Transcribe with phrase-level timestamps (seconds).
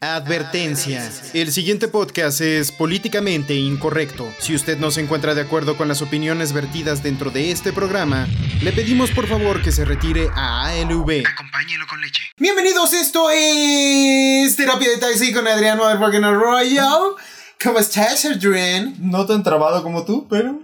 [0.00, 1.10] Advertencia.
[1.32, 4.28] El siguiente podcast es políticamente incorrecto.
[4.38, 8.28] Si usted no se encuentra de acuerdo con las opiniones vertidas dentro de este programa,
[8.62, 11.24] le pedimos por favor que se retire a ALV.
[11.26, 12.22] Acompáñelo con leche.
[12.36, 17.16] Bienvenidos, esto es Terapia de Taxi con Adrián Motherfucking Arroyo.
[17.62, 18.94] ¿Cómo estás, Adrián?
[19.00, 20.60] No tan trabado como tú, pero.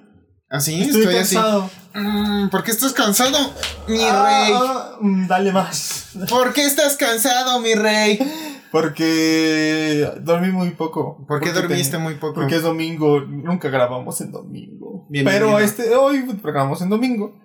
[0.49, 0.83] ¿Así?
[0.83, 1.69] Estoy, cansado.
[1.95, 3.53] Mm, ¿Por qué estás cansado,
[3.89, 4.53] mi rey?
[4.53, 6.11] Ah, mm, dale más.
[6.29, 8.21] ¿Por qué estás cansado, mi rey?
[8.75, 11.25] Porque dormí muy poco.
[11.29, 12.35] ¿Por qué Porque dormiste ten- muy poco?
[12.35, 15.07] Porque es domingo, nunca grabamos en domingo.
[15.11, 17.39] Pero este hoy grabamos en domingo.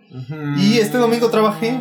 [0.58, 1.80] Y este domingo trabajé.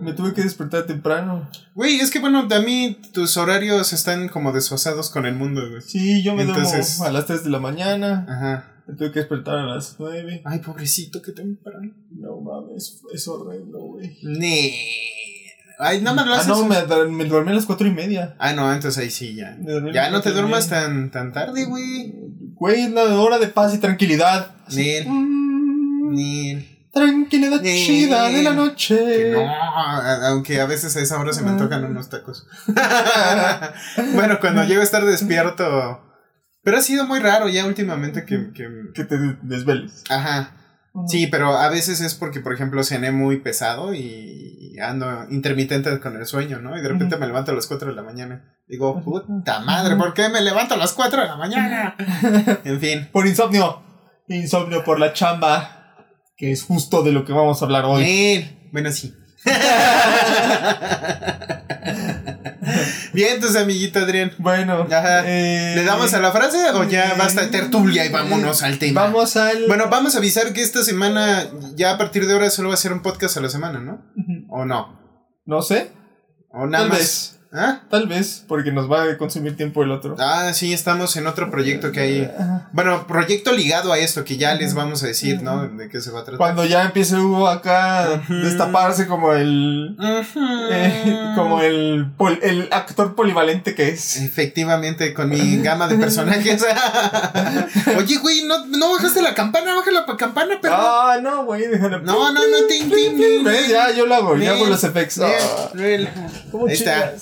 [0.00, 1.48] Me tuve que despertar temprano.
[1.74, 5.82] Güey, es que bueno, a mí tus horarios están como desfasados con el mundo, güey.
[5.82, 8.26] Sí, yo me Entonces- duermo a las 3 de la mañana.
[8.28, 8.72] Ajá.
[8.86, 10.42] Me tuve que despertar a las 9.
[10.44, 11.90] Ay, pobrecito, qué temprano.
[12.12, 14.16] No mames, es horrendo, güey.
[14.22, 14.74] Nee.
[15.78, 16.48] Ay, no me lo Ah, haces.
[16.48, 16.76] no, me,
[17.08, 18.34] me dormí a las 4 y media.
[18.38, 19.56] Ah, no, entonces ahí sí, ya.
[19.92, 22.14] Ya no te cuatro duermas tan, tan tarde, güey.
[22.54, 24.52] Güey, es la hora de paz y tranquilidad.
[24.70, 26.72] Mm, Nel.
[26.92, 28.96] Tranquilidad Ni- chida de la noche.
[28.96, 32.46] Que no, aunque a veces a esa hora se me antojan unos tacos.
[34.14, 36.02] bueno, cuando llego a estar despierto.
[36.62, 38.50] Pero ha sido muy raro ya últimamente que.
[38.54, 40.04] que Que te desveles.
[40.08, 40.52] ajá.
[41.06, 46.16] Sí, pero a veces es porque, por ejemplo, cené muy pesado y ando intermitente con
[46.16, 46.76] el sueño, ¿no?
[46.76, 48.44] Y de repente me levanto a las 4 de la mañana.
[48.68, 51.96] Digo, puta madre, ¿por qué me levanto a las 4 de la mañana?
[52.64, 53.08] En fin.
[53.12, 53.82] Por insomnio.
[54.28, 55.94] Insomnio por la chamba.
[56.36, 58.04] Que es justo de lo que vamos a hablar hoy.
[58.04, 58.68] Bien.
[58.72, 59.14] Bueno, sí.
[63.16, 64.32] Bien, entonces, amiguito Adrián.
[64.38, 64.86] Bueno.
[64.90, 65.22] Ajá.
[65.26, 68.78] eh, ¿Le damos a la frase o ya eh, basta de tertulia y vámonos al
[68.78, 69.02] tema?
[69.04, 69.66] Vamos al.
[69.66, 72.78] Bueno, vamos a avisar que esta semana, ya a partir de ahora, solo va a
[72.78, 74.04] ser un podcast a la semana, ¿no?
[74.50, 75.00] ¿O no?
[75.46, 75.90] No sé.
[76.50, 76.98] ¿O nada Tal más?
[76.98, 77.35] vez.
[77.56, 77.80] ¿Ah?
[77.90, 78.44] Tal vez.
[78.46, 80.14] Porque nos va a consumir tiempo el otro.
[80.18, 82.30] Ah, sí, estamos en otro proyecto que hay.
[82.72, 85.66] Bueno, proyecto ligado a esto, que ya les vamos a decir, ¿no?
[85.68, 86.38] De qué se va a tratar.
[86.38, 89.96] Cuando ya empiece Hugo acá a destaparse como el.
[90.70, 94.16] Eh, como el, pol- el actor polivalente que es.
[94.18, 96.64] Efectivamente, con mi gama de personajes.
[97.96, 100.74] Oye, güey, ¿no, no bajaste la campana, baja la pa- campana, pero.
[100.76, 102.00] Ah, no, güey, déjalo.
[102.00, 103.68] No, no, no, ¿Ves?
[103.68, 105.24] Ya, yo lo hago, yo hago los efectos.
[105.24, 105.70] Ah,
[106.50, 107.14] ¿cómo Ahí está.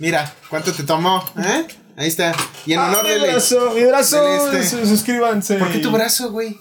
[0.00, 1.22] Mira, ¿cuánto te tomó?
[1.38, 1.66] ¿Eh?
[1.96, 2.32] Ahí está.
[2.66, 4.24] Y en honor Ah, mi brazo, mi brazo.
[4.48, 4.76] del este.
[4.78, 5.56] Su- Suscríbanse.
[5.56, 6.58] ¿Por qué tu brazo, güey?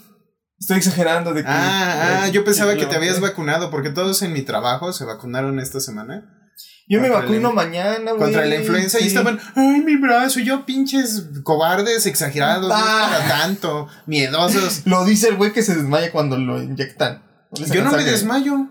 [0.60, 1.50] Estoy exagerando de que.
[1.50, 5.58] Ah, ah, yo pensaba que te habías vacunado, porque todos en mi trabajo se vacunaron
[5.60, 6.26] esta semana
[6.90, 8.18] Yo me vacuno la- mañana, güey.
[8.24, 13.08] contra la influenza y estaban, ay, mi brazo, yo pinches cobardes, exagerados, no Ah.
[13.10, 14.82] para tanto, miedosos.
[14.86, 17.24] Lo dice el güey que se desmaya cuando lo inyectan.
[17.54, 18.68] Yo no me desmayo,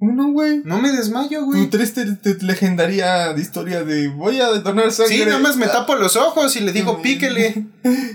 [0.00, 0.62] No, güey.
[0.64, 1.66] no me desmayo, Tu güey.
[1.70, 5.16] triste te- legendaria de historia de voy a donar sangre.
[5.16, 7.66] Sí, nada más me tapo los ojos y le digo, píquele.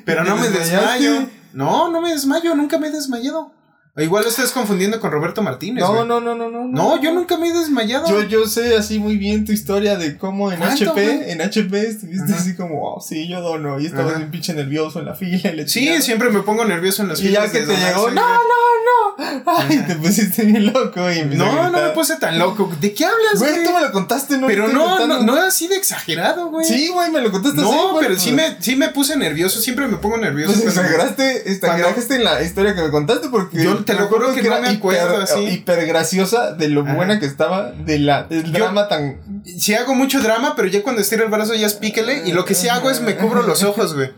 [0.06, 1.28] Pero ¿Te no me desmayo.
[1.52, 3.52] No, no me desmayo, nunca me he desmayado.
[3.96, 5.84] O igual lo estás confundiendo con Roberto Martínez.
[5.84, 6.68] No, no, no, no, no.
[6.68, 8.08] No, yo nunca me he desmayado.
[8.10, 11.90] Yo, yo sé así muy bien tu historia de cómo en ¿Cuánto, HP, en HP
[11.90, 13.80] estuviste así como, oh, sí, yo dono.
[13.80, 15.68] Y estabas bien pinche nervioso en la fila.
[15.68, 18.40] Sí, siempre me pongo nervioso en las Y ya filas que te llegó, no, no,
[18.40, 19.44] no.
[19.46, 21.12] Ay, te pusiste bien loco.
[21.12, 22.72] Y No, no me puse tan loco.
[22.82, 24.48] ¿De qué hablas, Güey, tú me lo contaste, ¿no?
[24.48, 26.66] Pero no, no, no así de exagerado, güey.
[26.66, 27.70] Sí, güey, me lo contaste así.
[27.70, 28.56] No, pero sí pues.
[28.56, 29.62] me, sí me puse nervioso.
[29.62, 30.54] Siempre me pongo nervioso.
[30.54, 34.36] Pues exageraste, exageraste en la historia que me contaste porque Yo te lo juro acuerdo
[34.42, 35.40] que no me acuerdo, hiper, así.
[35.48, 36.94] hiper graciosa de lo Ajá.
[36.96, 39.20] buena que estaba de la del Yo- drama tan
[39.58, 42.24] Sí hago mucho drama, pero ya cuando estiro el brazo ya es píquele.
[42.26, 44.12] Y lo que sí hago es me cubro los ojos, güey.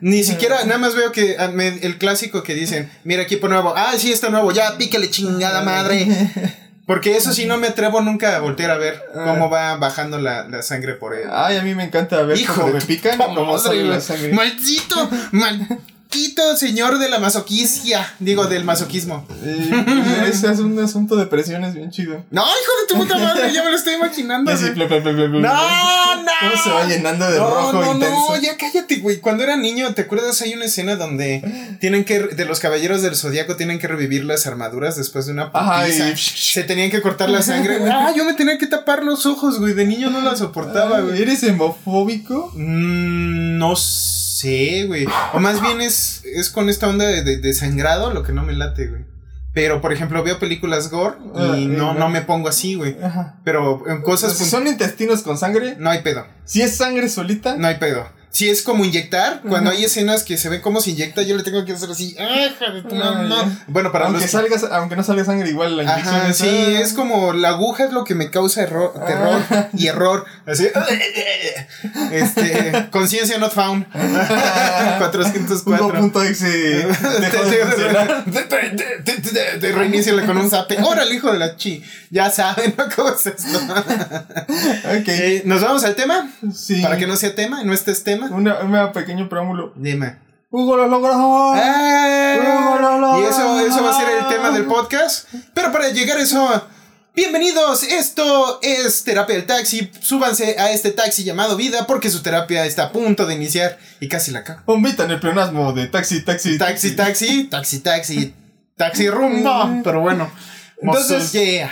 [0.00, 3.74] Ni siquiera, nada más veo que ah, me- el clásico que dicen, mira equipo nuevo.
[3.76, 4.52] Ah, sí, está nuevo.
[4.52, 6.06] Ya, píquele chingada madre.
[6.86, 10.48] Porque eso sí no me atrevo nunca a voltear a ver cómo va bajando la,
[10.48, 11.28] la sangre por él.
[11.30, 14.32] Ay, a mí me encanta ver Hijo cómo me pican, cómo sale la sangre.
[14.32, 15.10] Maldito,
[16.08, 18.14] maldito señor de la masoquistia.
[18.18, 19.26] Digo, del masoquismo.
[19.44, 22.24] Eh, ese es un asunto de presiones bien chido.
[22.30, 24.50] No, hijo de tu puta madre, ya me lo estoy imaginando.
[24.50, 26.62] Así, bla, bla, No, no.
[26.62, 28.26] Se va llenando de no, rojo no, intenso.
[28.30, 29.18] no, ya cállate, güey.
[29.18, 30.40] Cuando era niño, ¿te acuerdas?
[30.42, 34.46] Hay una escena donde tienen que, de los caballeros del zodiaco, tienen que revivir las
[34.46, 36.16] armaduras después de una putiza.
[36.16, 37.78] Se tenían que cortar la sangre.
[37.90, 39.74] Ah, yo me tenía que tapar los ojos, güey.
[39.74, 41.22] De niño no la soportaba, güey.
[41.22, 42.52] ¿Eres hemofóbico?
[42.54, 44.17] Mm, no sé,
[44.86, 45.06] güey.
[45.32, 48.42] O más bien es, es con esta onda de, de, de sangrado lo que no
[48.44, 49.04] me late, güey.
[49.54, 52.96] Pero, por ejemplo, veo películas gore Ah, y no, eh, no me pongo así, güey.
[53.44, 54.34] Pero en cosas...
[54.34, 56.26] Si son intestinos con sangre, No hay pedo.
[56.44, 58.06] si es sangre solita, No hay pedo.
[58.38, 61.42] Si es como inyectar, cuando hay escenas que se ven cómo se inyecta, yo le
[61.42, 62.14] tengo que hacer así.
[62.20, 63.44] ¡Ah, de tu Ah, mamá!
[63.44, 63.64] ya.
[63.66, 64.30] Bueno, para aunque, los.
[64.30, 67.92] salga, aunque no salga sangre, igual la inyección Ajá, sí, es como la aguja es
[67.92, 69.68] lo que me causa error, terror Ah.
[69.72, 70.24] y error.
[70.46, 70.68] Así.
[72.12, 73.86] Este, conciencia not found.
[74.98, 76.04] 404.
[76.04, 78.24] Hugo.exe dejó de funcionar.
[79.60, 80.78] Te, reiníciale con un zape.
[80.82, 81.82] Órale, hijo de la chi.
[82.10, 82.84] Ya saben ¿no?
[82.94, 83.58] cómo es esto.
[83.58, 85.08] Ok.
[85.08, 86.30] Eh, Nos vamos al tema.
[86.54, 86.80] Sí.
[86.82, 88.27] Para que no sea tema, no estés tema.
[88.32, 89.72] Una, un pequeño preámbulo.
[89.76, 90.16] Dime.
[90.50, 91.12] Hugo lo logró.
[91.54, 93.18] ¡Ah!
[93.20, 95.28] Y eso, eso va a ser el tema del podcast.
[95.52, 96.62] Pero para llegar a eso,
[97.14, 97.82] bienvenidos.
[97.82, 99.90] Esto es Terapia del Taxi.
[100.00, 104.08] Súbanse a este taxi llamado Vida porque su terapia está a punto de iniciar y
[104.08, 104.62] casi la cago.
[104.64, 106.56] Bombita en el pleonasmo de taxi, taxi.
[106.56, 108.34] Taxi, taxi, taxi, taxi,
[108.76, 109.82] taxi rumbo.
[109.84, 110.30] Pero bueno,
[110.80, 111.70] Entonces- yeah.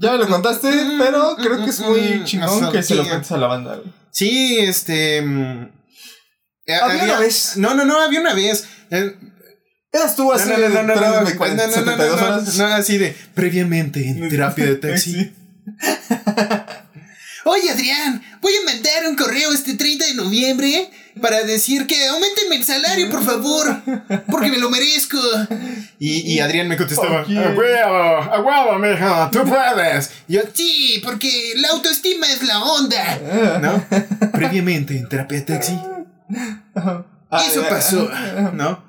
[0.00, 0.68] Ya me lo contaste,
[0.98, 3.80] pero creo que es muy chingón Muscle que se lo cuentes a la banda.
[4.10, 5.24] Sí, este.
[6.68, 7.56] Eh, Había una vez.
[7.56, 8.66] No, no, no, había una vez.
[8.90, 9.16] Eh,
[9.90, 12.56] Eras tú hace no, no, no, no, no, no, no, no, no, 72 no, horas.
[12.56, 15.32] no, así de previamente en terapia de taxi.
[17.44, 20.90] Oye, Adrián, voy a mandar un correo este 30 de noviembre
[21.22, 23.80] para decir que aumentenme el salario, por favor,
[24.30, 25.18] porque me lo merezco.
[25.98, 27.40] Y, y Adrián me contestaba, you.
[27.40, 30.10] a huevo, a huevo, mijo, tú puedes.
[30.28, 33.18] Y yo, sí, porque la autoestima es la onda.
[33.62, 33.86] ¿No?
[34.32, 35.72] Previamente en terapia de taxi.
[37.30, 38.08] Ah, Eso pasó,
[38.54, 38.82] ¿no?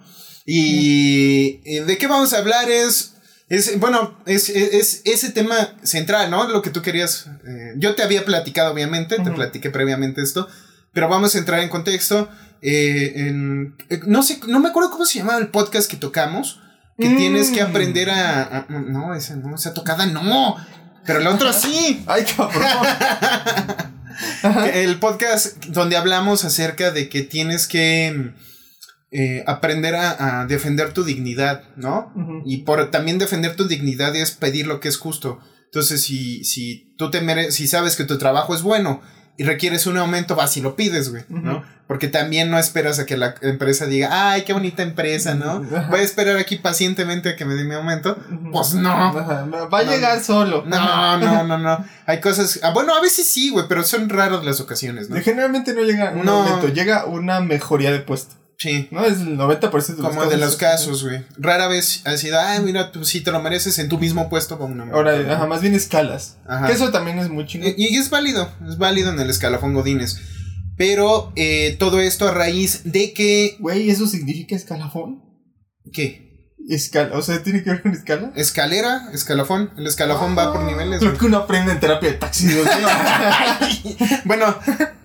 [0.46, 3.16] Y y de qué vamos a hablar es,
[3.50, 6.48] es bueno, es, es, es ese tema central, ¿no?
[6.48, 10.48] Lo que tú querías, eh, yo te había platicado, obviamente, te platiqué previamente esto,
[10.94, 12.30] pero vamos a entrar en contexto.
[12.62, 16.60] eh, en- eh, no sé, no me acuerdo cómo se llamaba el podcast que tocamos,
[16.98, 17.16] que Mm.
[17.18, 20.58] tienes que aprender a, a- no, esa no, esa tocada no,
[21.06, 22.04] pero la otra sí.
[22.06, 22.62] Ay, cabrón.
[24.74, 28.34] El podcast donde hablamos acerca de que tienes que
[29.12, 32.14] eh, aprender a, a defender tu dignidad, ¿no?
[32.46, 35.40] Y por también defender tu dignidad es pedir lo que es justo.
[35.66, 39.02] Entonces, si, si tú te mereces, si sabes que tu trabajo es bueno
[39.40, 41.64] y requieres un aumento, vas y lo pides, güey, ¿no?
[41.88, 45.62] Porque también no esperas a que la empresa diga, ay, qué bonita empresa, ¿no?
[45.90, 48.18] Voy a esperar aquí pacientemente a que me dé mi aumento.
[48.52, 48.90] Pues no.
[48.92, 49.92] Va a No.
[49.92, 50.64] llegar solo.
[50.68, 51.86] No, no, no, no.
[52.06, 52.60] Hay cosas.
[52.64, 55.20] ah, bueno, a veces sí, güey, pero son raras las ocasiones, ¿no?
[55.22, 56.44] Generalmente no llega un No.
[56.44, 58.36] aumento, llega una mejoría de puesto.
[58.60, 58.90] Sí.
[58.92, 59.06] ¿No?
[59.06, 61.26] Es el 90% de los Como de los casos, güey.
[61.38, 64.60] Rara vez ha sido, ay, mira, tú sí te lo mereces en tu mismo puesto
[64.60, 66.38] con una Ahora, ajá, más bien escalas.
[66.46, 66.68] Ajá.
[66.68, 67.74] Que eso también es muy chingón.
[67.78, 70.20] Y, y es válido, es válido en el escalafón Godines.
[70.76, 73.56] Pero eh, todo esto a raíz de que.
[73.60, 75.24] Güey, ¿eso significa escalafón?
[75.94, 76.30] ¿Qué?
[76.70, 78.32] Escala, o sea, ¿tiene que ver con escala?
[78.36, 79.72] Escalera, escalafón.
[79.78, 81.00] El escalafón va por niveles.
[81.00, 81.20] Creo güey.
[81.20, 82.48] que uno aprende en terapia de taxi.
[84.26, 84.56] Bueno,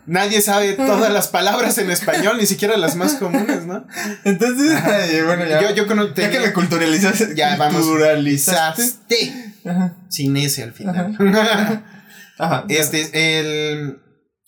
[0.06, 3.86] nadie sabe todas las palabras en español, ni siquiera las más comunes, ¿no?
[4.24, 5.60] Entonces, ay, bueno, ya.
[5.62, 7.34] Yo, yo cono- ya que me culturalizaste.
[7.34, 7.82] Ya, vamos.
[7.84, 8.82] culturalizaste.
[8.82, 9.54] Lizaste.
[9.68, 9.96] Ajá.
[10.10, 11.16] Sin ese al final.
[12.38, 12.64] Ajá.
[12.68, 13.98] Este, el.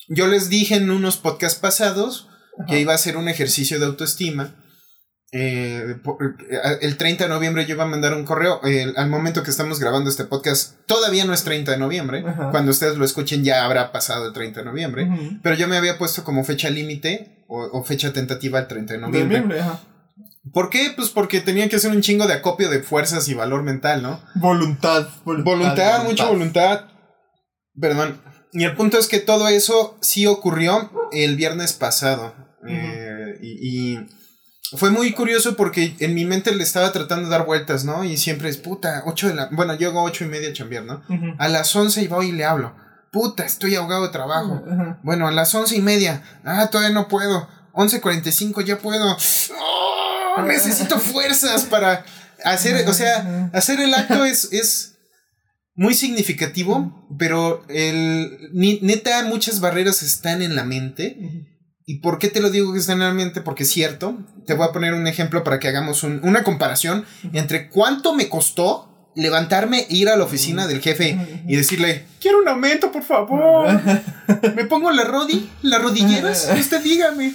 [0.09, 2.29] Yo les dije en unos podcasts pasados
[2.69, 4.55] que iba a hacer un ejercicio de autoestima.
[5.39, 5.97] Eh,
[6.51, 8.61] eh, el 30 de noviembre yo iba a mandar un correo.
[8.65, 12.25] eh, al momento que estamos grabando este podcast, todavía no es 30 de noviembre.
[12.27, 12.51] Ajá.
[12.51, 15.09] Cuando ustedes lo escuchen, ya habrá pasado el 30 de noviembre.
[15.43, 18.99] Pero yo me había puesto como fecha límite o, o fecha tentativa el 30 de
[19.01, 19.41] noviembre.
[19.41, 19.81] Noviembre, ajá.
[20.53, 20.93] ¿Por qué?
[20.95, 24.21] Pues porque tenía que hacer un chingo de acopio de fuerzas y valor mental, ¿no?
[24.37, 25.51] Voluntad, voluntad.
[25.53, 26.85] Voluntad, mucha voluntad.
[27.79, 28.21] Perdón.
[28.53, 32.35] Y el punto es que todo eso sí ocurrió el viernes pasado.
[32.69, 34.07] Eh, y, y
[34.77, 38.05] fue muy curioso porque en mi mente le estaba tratando de dar vueltas, ¿no?
[38.05, 39.49] Y siempre es, puta, 8 de la...
[39.53, 41.03] Bueno, yo hago 8 y media a chambear, ¿no?
[41.39, 42.75] A las 11 y voy y le hablo.
[43.17, 44.63] Puta, estoy ahogado de trabajo.
[45.03, 46.23] Bueno, a las once y media.
[46.45, 47.49] Ah, todavía no puedo.
[47.73, 49.17] 11.45 ya puedo.
[49.59, 50.43] ¡Oh!
[50.43, 52.05] necesito fuerzas para
[52.45, 54.99] hacer, o sea, hacer el acto es, es
[55.75, 61.56] muy significativo, pero el, neta muchas barreras están en la mente.
[61.89, 63.41] ¿Y por qué te lo digo que están en la mente?
[63.41, 64.17] Porque es cierto.
[64.45, 68.29] Te voy a poner un ejemplo para que hagamos un- una comparación entre cuánto me
[68.29, 71.17] costó levantarme e ir a la oficina del jefe
[71.47, 73.81] y decirle, quiero un aumento, por favor.
[74.57, 77.35] Me pongo la rodi, las rodilleras, usted dígame.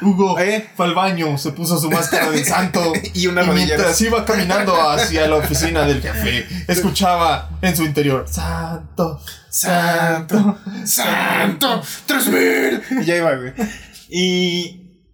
[0.00, 0.66] Hugo Eh.
[0.74, 2.92] fue al baño, se puso su máscara de santo.
[3.14, 3.76] Y una rodillera.
[3.76, 9.20] mientras iba caminando hacia la oficina del jefe, escuchaba en su interior: Santo,
[9.60, 13.02] Santo, santo, tres mil.
[13.02, 13.52] Y ya iba, güey.
[14.08, 15.04] Y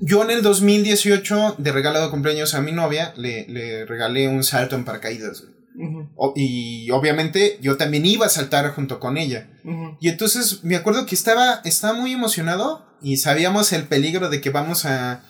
[0.00, 4.44] yo en el 2018, de regalo de cumpleaños a mi novia, le, le regalé un
[4.44, 5.58] salto en paracaídas, güey.
[5.80, 9.48] Ujú, O- y obviamente yo también iba a saltar junto con ella.
[10.00, 14.50] Y entonces me acuerdo que estaba, estaba muy emocionado y sabíamos el peligro de que
[14.50, 15.22] vamos a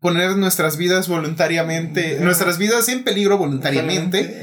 [0.00, 4.42] poner nuestras vidas voluntariamente, nuestras vidas en peligro voluntariamente.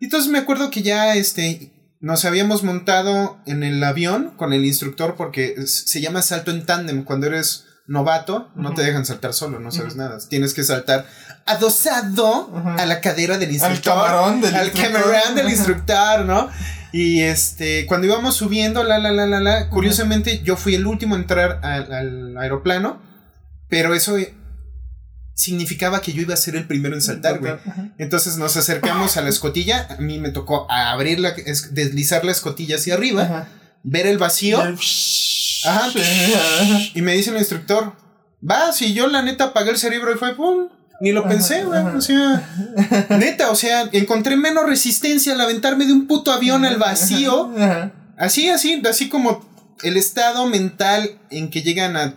[0.00, 4.64] Y entonces me acuerdo que ya este nos habíamos montado en el avión con el
[4.64, 7.04] instructor porque se llama salto en tándem.
[7.04, 8.88] Cuando eres novato, no te Ujú.
[8.88, 10.02] dejan saltar solo, no sabes Ujú.
[10.02, 10.18] nada.
[10.28, 11.06] Tienes que saltar
[11.46, 12.68] adosado Ujú.
[12.78, 13.92] a la cadera del Al instructor.
[13.94, 15.02] camarón del al instructor.
[15.02, 16.48] camarón del instructor, ¿no?
[16.92, 21.14] Y este, cuando íbamos subiendo, la, la, la, la, la, curiosamente yo fui el último
[21.14, 23.00] a entrar al, al aeroplano,
[23.68, 24.16] pero eso
[25.40, 27.54] significaba que yo iba a ser el primero en saltar, güey.
[27.98, 29.86] Entonces nos acercamos a la escotilla.
[29.90, 33.48] A mí me tocó abrir la, es- deslizar la escotilla hacia arriba, Ajá.
[33.82, 34.60] ver el vacío.
[34.62, 34.78] El-
[35.64, 35.88] Ajá.
[36.94, 37.94] Y me dice el instructor:
[38.48, 40.68] Va, si yo la neta apagué el cerebro y fue pum.
[41.02, 41.80] Ni lo pensé, güey.
[41.96, 42.46] O sea,
[43.18, 47.50] neta, o sea, encontré menos resistencia al aventarme de un puto avión al vacío.
[48.18, 49.48] Así, así, así como
[49.82, 52.14] el estado mental en que llegan a,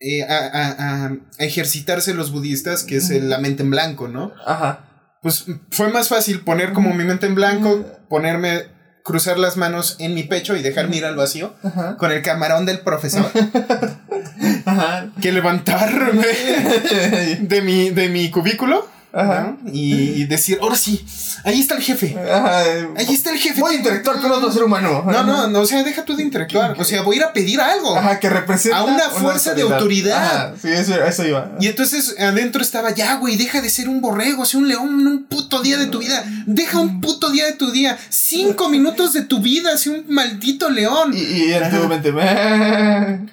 [0.00, 4.32] eh, a, a- a ejercitarse los budistas, que es el- la mente en blanco, ¿no?
[4.46, 4.80] Ajá.
[5.22, 8.64] Pues fue más fácil poner como mi mente en blanco, ponerme,
[9.04, 11.96] cruzar las manos en mi pecho y dejarme ir al vacío Ajá.
[11.96, 13.30] con el camarón del profesor
[14.66, 15.06] Ajá.
[15.20, 16.24] que levantarme
[17.40, 19.56] de mi, de mi cubículo Ajá.
[19.62, 19.70] ¿no?
[19.72, 21.04] y, y decir, ahora sí,
[21.44, 22.60] ahí está el jefe, Ajá.
[22.96, 23.60] ahí está el jefe.
[23.60, 25.04] Voy a interactuar con otro ser humano.
[25.06, 27.32] No, no, no, o sea, deja tú de interactuar, o sea, voy a ir a
[27.32, 27.96] pedir algo.
[27.96, 28.78] Ajá, que representa.
[28.78, 30.48] A una fuerza de autoridad.
[30.48, 31.52] Ajá, sí, eso, eso iba.
[31.60, 35.24] Y entonces adentro estaba, ya, güey, deja de ser un borrego, sé un león un
[35.24, 36.24] puto día de tu vida.
[36.46, 37.96] Deja un puto día de tu día.
[38.08, 41.12] Cinco minutos de tu vida, sé un maldito león.
[41.14, 42.12] Y, y en tu mente.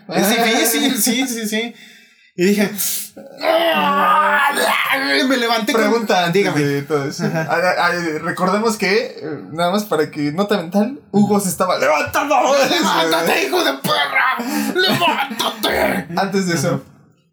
[0.10, 1.74] Es difícil, sí, sí, sí.
[2.36, 2.72] Y dije,
[5.28, 6.86] me levanté con- Pregunta antes dígame.
[6.90, 11.78] Ah, ah, ah, recordemos que, eh, nada más para que nota mental, Hugo se estaba
[11.78, 12.36] levantando.
[12.70, 14.74] ¡Levántate, hijo de perra!
[14.76, 16.08] ¡Levántate!
[16.18, 16.84] Antes de eso.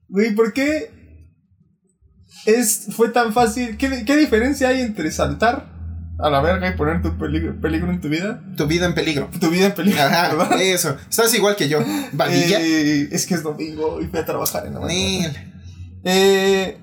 [0.09, 0.91] Güey, ¿por qué
[2.47, 3.77] es, fue tan fácil?
[3.77, 5.78] ¿Qué, qué diferencia hay entre saltar
[6.21, 8.43] a la verga y poner tu peligro, peligro en tu vida?
[8.57, 9.29] Tu vida en peligro.
[9.41, 10.61] Tu vida en peligro, Ajá, ¿verdad?
[10.63, 10.97] eso.
[11.09, 11.79] Estás igual que yo.
[12.13, 12.59] Vadilla.
[12.61, 15.53] Eh, es que es domingo y voy a trabajar en la mañana.
[16.05, 16.79] Eh,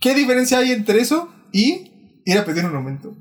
[0.00, 3.14] ¿Qué diferencia hay entre eso y ir a pedir un aumento?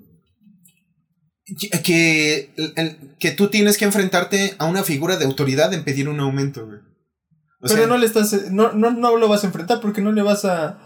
[1.84, 6.20] que, el- que tú tienes que enfrentarte a una figura de autoridad en pedir un
[6.20, 6.80] aumento, güey.
[6.80, 10.12] O Pero sea, no le estás, no, no, no lo vas a enfrentar porque no
[10.12, 10.78] le vas a,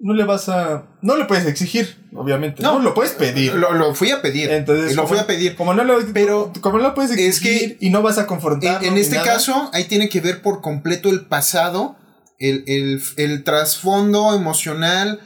[0.00, 2.62] no le vas a, no le puedes exigir, obviamente.
[2.62, 2.78] No, No.
[2.84, 3.54] lo puedes pedir.
[3.54, 4.50] lo, lo fui a pedir.
[4.50, 5.56] Entonces, lo como- fui a pedir.
[5.56, 8.82] Como no lo, Pero como no lo puedes es exigir y no vas a confrontar.
[8.84, 11.96] En, en este caso, ahí tiene que ver por completo el pasado,
[12.38, 15.20] el, el, el trasfondo emocional,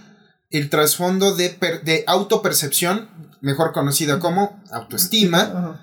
[0.51, 3.09] el trasfondo de, per- de autopercepción,
[3.41, 5.81] mejor conocida como autoestima,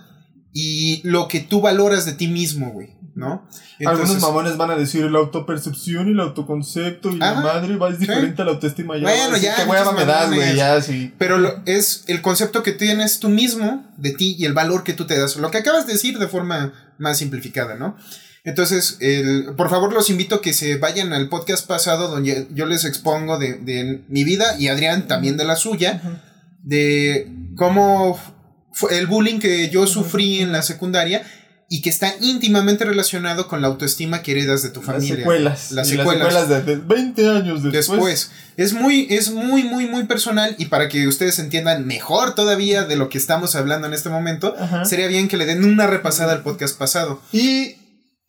[0.57, 3.45] y lo que tú valoras de ti mismo, güey, ¿no?
[3.85, 7.99] Algunos mamones van a decir la autopercepción y el autoconcepto y la madre va es
[7.99, 8.95] diferente a la autoestima.
[8.95, 11.13] Ya Bueno, ya, Qué hueva me das, güey, ya sí.
[11.17, 14.93] Pero lo- es el concepto que tienes tú mismo de ti y el valor que
[14.93, 15.35] tú te das.
[15.35, 17.97] Lo que acabas de decir de forma más simplificada, ¿no?
[18.45, 22.65] Entonces, el- por favor, los invito a que se vayan al podcast pasado donde yo
[22.65, 26.01] les expongo de, de mi vida y Adrián también de la suya,
[26.63, 28.17] de cómo
[28.91, 31.23] el bullying que yo sufrí en la secundaria
[31.67, 35.15] y que está íntimamente relacionado con la autoestima que heredas de tu familia.
[35.15, 35.71] Las secuelas.
[35.71, 36.33] Las secuelas.
[36.33, 37.73] Las secuelas de, de 20 años después.
[37.89, 42.83] Después, es muy, es muy, muy, muy personal y para que ustedes entiendan mejor todavía
[42.83, 44.85] de lo que estamos hablando en este momento, Ajá.
[44.85, 47.19] sería bien que le den una repasada al podcast pasado.
[47.31, 47.77] Y,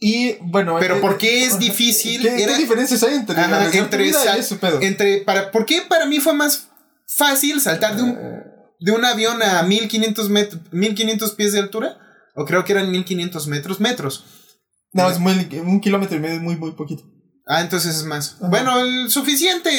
[0.00, 0.78] y bueno.
[0.80, 2.22] Pero eh, ¿por qué es difícil?
[2.22, 4.80] ¿Qué, Era- qué diferencias hay entre, Ajá, entre vida y pedo?
[4.80, 6.68] Entre, para, ¿Por qué para mí fue más
[7.06, 8.42] fácil saltar de un, Eh,
[8.80, 11.98] de un avión a 1500, met- 1500 pies de altura?
[12.34, 14.24] O creo que eran 1500 metros, metros.
[14.92, 15.32] no, es muy,
[15.64, 17.02] un kilómetro y medio es muy, muy poquito.
[17.46, 18.36] Ah, entonces es más.
[18.38, 18.48] Ajá.
[18.48, 19.70] Bueno, el suficiente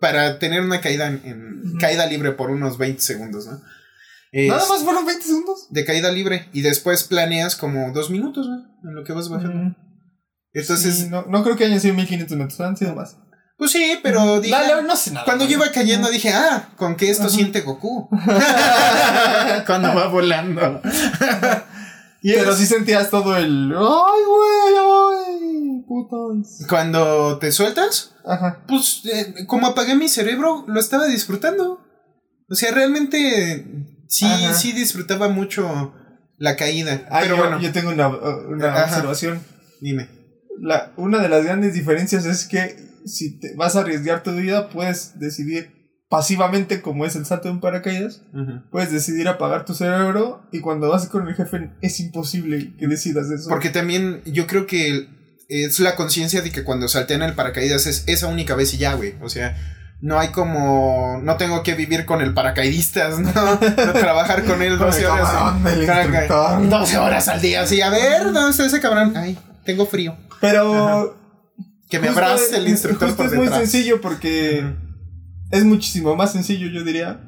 [0.00, 3.60] para tener una caída en, caída libre por unos 20 segundos, ¿no?
[4.32, 5.66] Nada más fueron 20 segundos.
[5.70, 8.56] de caída libre y después planeas como dos minutos ¿no?
[8.90, 9.74] en lo que vas bajando.
[10.52, 13.16] Entonces, Sí, no, no creo que hayan sido 1500 metros, han sido más.
[13.58, 15.24] Pues sí, pero dije, Dale, no sé nada.
[15.24, 17.32] cuando yo iba cayendo dije, ah, con que esto Ajá.
[17.34, 18.08] siente Goku.
[19.66, 20.80] cuando va volando.
[22.22, 23.72] y Pero es- sí sentías todo el.
[23.72, 24.76] ¡Ay, güey!
[24.78, 25.84] ¡Ay!
[25.86, 26.66] Putas.
[26.68, 28.64] cuando te sueltas, Ajá.
[28.66, 31.80] pues eh, como apagué mi cerebro, lo estaba disfrutando.
[32.50, 33.66] O sea, realmente
[34.08, 34.52] sí, Ajá.
[34.54, 35.94] sí disfrutaba mucho
[36.38, 37.06] la caída.
[37.20, 39.40] Pero yo, bueno, yo tengo una, una observación.
[39.80, 40.08] dime.
[40.58, 44.68] La, una de las grandes diferencias es que si te vas a arriesgar tu vida,
[44.68, 45.74] puedes decidir
[46.08, 48.62] pasivamente como es el salto en paracaídas, Ujú.
[48.70, 53.30] puedes decidir apagar tu cerebro y cuando vas con el jefe es imposible que decidas
[53.30, 53.48] eso.
[53.48, 55.08] Porque también yo creo que
[55.48, 58.94] es la conciencia de que cuando saltean el paracaídas es esa única vez y ya,
[58.94, 59.14] güey.
[59.20, 59.56] O sea,
[60.00, 61.20] no hay como.
[61.22, 63.32] No tengo que vivir con el paracaidistas, ¿no?
[63.86, 65.30] No trabajar con él 12 Con el horas.
[65.32, 66.68] cabrón del Caraca, instructor.
[66.68, 67.80] 12 horas al día, así.
[67.80, 69.12] A ver, ¿dónde está ese cabrón?
[69.16, 70.16] Ay, tengo frío.
[70.40, 71.16] Pero
[71.88, 73.60] Que me abrace el es- instructor justo por es muy detrás.
[73.70, 74.74] sencillo porque
[75.50, 77.20] es muchísimo más sencillo, yo diría.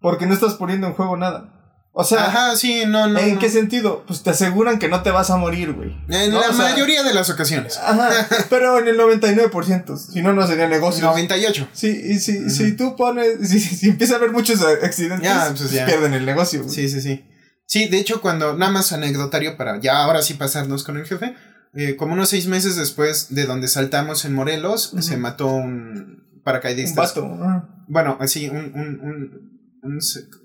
[0.00, 1.48] Porque no estás poniendo en juego nada.
[1.94, 3.18] O sea, Ajá, sí, no, no.
[3.18, 3.38] ¿en no.
[3.40, 4.04] qué sentido?
[4.06, 5.94] Pues te aseguran que no te vas a morir, güey.
[6.08, 7.76] En la O sea, mayoría de las ocasiones.
[7.76, 8.08] Ajá,
[8.50, 11.04] pero en el 99%, si no, no sería negocio.
[11.04, 11.68] 98.
[11.74, 15.70] Sí, y si, si tú pones, si, si empieza a haber muchos accidentes, Ya, pues
[15.70, 15.84] ya.
[15.84, 16.62] pierden el negocio.
[16.62, 16.74] güey.
[16.74, 17.26] Sí, sí, sí.
[17.66, 21.34] Sí, de hecho, cuando, nada más anecdotario para ya ahora sí pasarnos con el jefe,
[21.74, 26.42] eh, como unos seis meses después de donde saltamos en Morelos, se mató un Un
[26.44, 27.00] paracaidista.
[27.02, 27.24] vato.
[27.40, 27.68] ah.
[27.88, 29.52] Bueno, así, un, un, un,
[29.82, 29.98] un,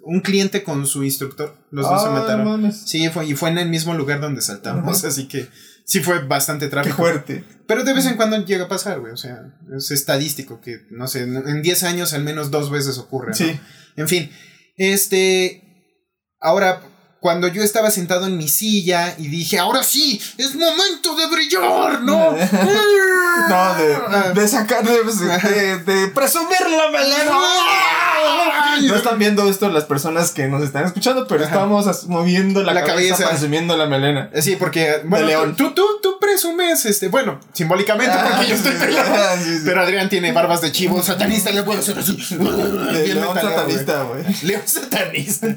[0.04, 1.56] un cliente con su instructor.
[1.72, 2.46] Los dos se Ah, mataron.
[2.46, 2.82] mames.
[2.86, 5.48] Sí, fue, y fue en el mismo lugar donde saltamos, así que
[5.86, 6.98] sí fue bastante Qué tráfico.
[6.98, 7.44] fuerte.
[7.68, 11.08] Pero de vez en cuando llega a pasar, güey, o sea, es estadístico que, no
[11.08, 13.30] sé, en en 10 años al menos dos veces ocurre.
[13.30, 13.36] ¿no?
[13.36, 13.60] Sí.
[13.96, 14.30] En fin,
[14.76, 15.64] este.
[16.40, 16.82] Ahora,
[17.20, 22.02] cuando yo estaba sentado en mi silla y dije, ahora sí, es momento de brillar,
[22.02, 22.36] ¿no?
[23.50, 23.78] No, Ah.
[24.34, 27.32] de, de sacar, de, de, de presumir la melena.
[28.88, 31.54] No están viendo esto las personas que nos están escuchando, pero Ajá.
[31.54, 33.30] estamos moviendo la, La cabeza, cabeza.
[33.32, 34.30] presumiendo la melena.
[34.40, 35.56] Sí, porque, bueno, león.
[35.56, 39.38] Tú, tú, tú presumes, este, bueno, simbólicamente, porque yo estoy Ah, pelado.
[39.44, 39.62] sí, sí.
[39.66, 42.16] Pero Adrián tiene barbas de chivo, satanista, le puedo hacer así.
[42.16, 44.24] De león satanista, güey.
[44.44, 45.48] León satanista.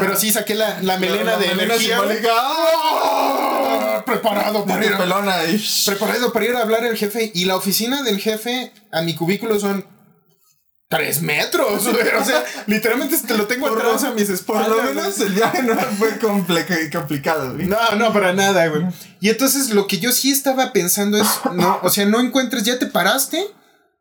[0.00, 1.98] Pero sí saqué la, la melena La de melena energía.
[2.32, 4.02] ¡Ah!
[4.06, 5.36] Preparado para ir a pelona
[5.86, 7.30] preparado para ir a hablar al jefe.
[7.34, 9.84] Y la oficina del jefe a mi cubículo son
[10.90, 11.84] tres metros.
[11.84, 12.08] güey.
[12.20, 14.68] O sea, literalmente te lo tengo atrás a mis espaldas.
[14.68, 17.66] Por lo menos el viaje no fue complicado, güey.
[17.66, 18.82] No, no, para nada, güey.
[19.20, 22.78] Y entonces lo que yo sí estaba pensando es, no, o sea, no encuentres, ya
[22.78, 23.46] te paraste.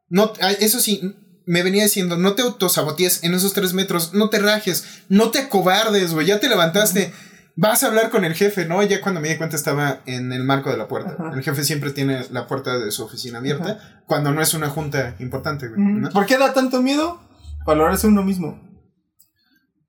[0.09, 1.15] No, ah, eso sí,
[1.45, 5.39] me venía diciendo, no te autosabotees en esos tres metros, no te rajes, no te
[5.39, 7.13] acobardes, güey, ya te levantaste.
[7.61, 8.81] Vas a hablar con el jefe, ¿no?
[8.83, 11.15] Ya cuando me di cuenta estaba en el marco de la puerta.
[11.19, 11.31] Ajá.
[11.35, 15.15] El jefe siempre tiene la puerta de su oficina abierta cuando no es una junta
[15.19, 15.79] importante, güey.
[15.81, 16.09] ¿no?
[16.11, 17.19] ¿Por qué da tanto miedo?
[17.65, 18.61] Valorarse uno mismo.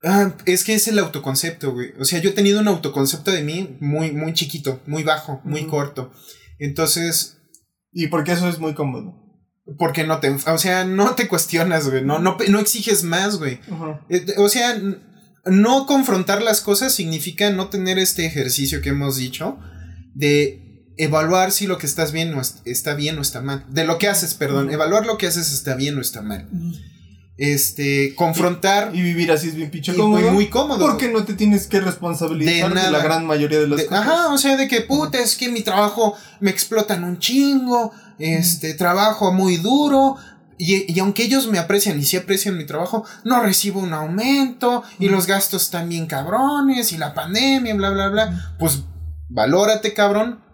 [0.02, 1.92] Ah, es que es el autoconcepto, güey.
[2.00, 5.66] O sea, yo he tenido un autoconcepto de mí muy, muy chiquito, muy bajo, muy
[5.66, 6.10] corto.
[6.58, 7.38] Entonces,
[7.92, 9.14] Y porque eso es muy cómodo.
[9.78, 12.02] porque no te, o sea, no te cuestionas, güey.
[12.02, 13.60] No, no, no exiges más, güey.
[14.08, 14.76] Eh, O sea,
[15.46, 19.58] no confrontar las cosas significa no tener este ejercicio que hemos dicho
[20.14, 23.64] de evaluar si lo que estás bien o est- está bien o está mal.
[23.70, 24.70] De lo que haces, perdón.
[24.70, 26.46] Evaluar lo que haces está bien o está mal.
[27.38, 30.20] Este, confrontar Y vivir así es bien pinche cómodo.
[30.20, 30.86] muy, muy cómodo.
[30.86, 34.06] Porque no te tienes que responsabilizar De la gran mayoría de las De- cosas.
[34.06, 38.74] ajá, o sea, de que puta, es que mi trabajo me explotan un chingo, este,
[38.74, 40.16] trabajo muy duro,
[40.62, 44.82] y, y aunque ellos me aprecian y sí aprecian mi trabajo, no recibo un aumento,
[44.98, 48.56] y los gastos están bien cabrones, y la pandemia, bla, bla, bla.
[48.58, 48.82] Pues
[49.28, 50.44] valórate, cabrón,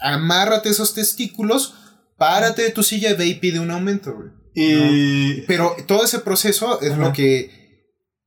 [0.00, 1.74] amárrate esos testículos,
[2.16, 4.28] párate de tu silla y ve y pide un aumento, güey.
[4.54, 5.42] Y.
[5.42, 7.00] Pero todo ese proceso es Ajá.
[7.02, 7.50] lo que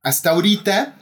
[0.02, 0.96] hasta ahorita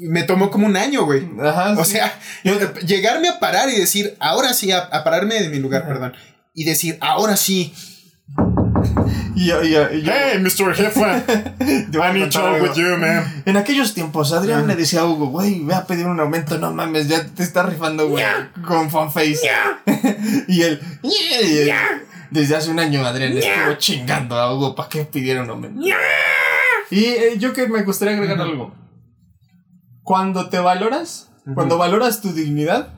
[0.00, 1.28] me tomó como un año, güey.
[1.40, 1.74] Ajá.
[1.78, 1.92] O sí.
[1.92, 5.82] sea, Yo- llegarme a parar y decir, ahora sí, a, a pararme de mi lugar,
[5.82, 5.92] Ajá.
[5.92, 6.12] perdón.
[6.54, 7.74] Y decir, ahora sí.
[9.36, 10.74] Yo- yo- yo- Mr.
[10.74, 11.20] Jefa.
[11.26, 12.74] te voy a contar algo.
[12.74, 13.42] you, man.
[13.46, 16.72] En aquellos tiempos, Adrián le decía a Hugo, güey, ve a pedir un aumento, no
[16.72, 18.24] mames, ya te está rifando, güey,
[18.66, 19.40] con fanface.
[20.48, 21.72] y él, y él,
[22.30, 25.80] desde hace un año, Adrián estuvo chingando a Hugo para que pidiera un aumento.
[26.90, 28.74] Y eh, yo que me gustaría agregar algo.
[30.02, 32.92] Cuando te valoras, cuando valoras tu dignidad,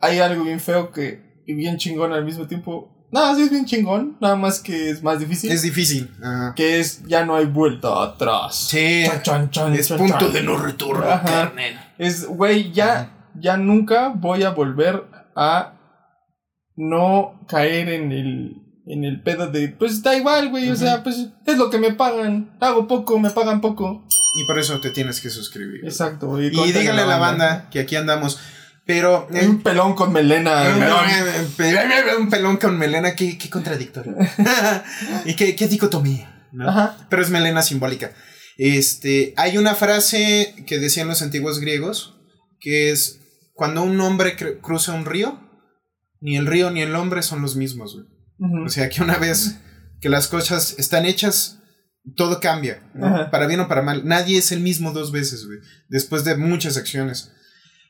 [0.00, 2.99] hay algo bien feo que, y bien chingón al mismo tiempo.
[3.12, 5.50] No, sí es bien chingón, nada más que es más difícil.
[5.50, 6.10] Es difícil.
[6.22, 6.54] Ajá.
[6.54, 8.68] que es, ya no hay vuelta atrás.
[8.68, 9.04] Sí.
[9.06, 11.92] Chan, chan, chan, Es punto de no retorno, carnal.
[11.98, 15.74] Es, güey, ya, ya nunca voy a volver a
[16.76, 21.28] no caer en el, en el pedo de, pues da igual, güey, o sea, pues
[21.46, 24.06] es lo que me pagan, hago poco, me pagan poco.
[24.36, 25.84] Y por eso te tienes que suscribir.
[25.84, 26.40] Exacto.
[26.40, 28.38] Y cuéntale díganle a la banda que aquí andamos.
[28.92, 29.28] Pero.
[29.32, 30.68] eh, Un pelón con melena.
[30.74, 31.04] un, melón.
[32.20, 34.16] un pelón con melena, qué, qué contradictorio.
[35.24, 36.48] y qué, qué dicotomía.
[36.52, 36.68] ¿no?
[36.68, 37.06] Ajá.
[37.08, 38.12] pero es melena simbólica.
[38.58, 42.16] Este, hay una frase que decían los antiguos griegos,
[42.58, 43.20] que es,
[43.54, 45.38] cuando un hombre cr- cruza un río,
[46.20, 48.06] ni el río ni el hombre son los mismos, güey.
[48.66, 49.58] O sea, que una vez
[50.00, 51.58] que las cosas están hechas,
[52.16, 52.82] todo cambia.
[53.30, 54.04] Para bien o para mal.
[54.06, 57.30] Nadie es el mismo dos veces, güey, después de muchas acciones.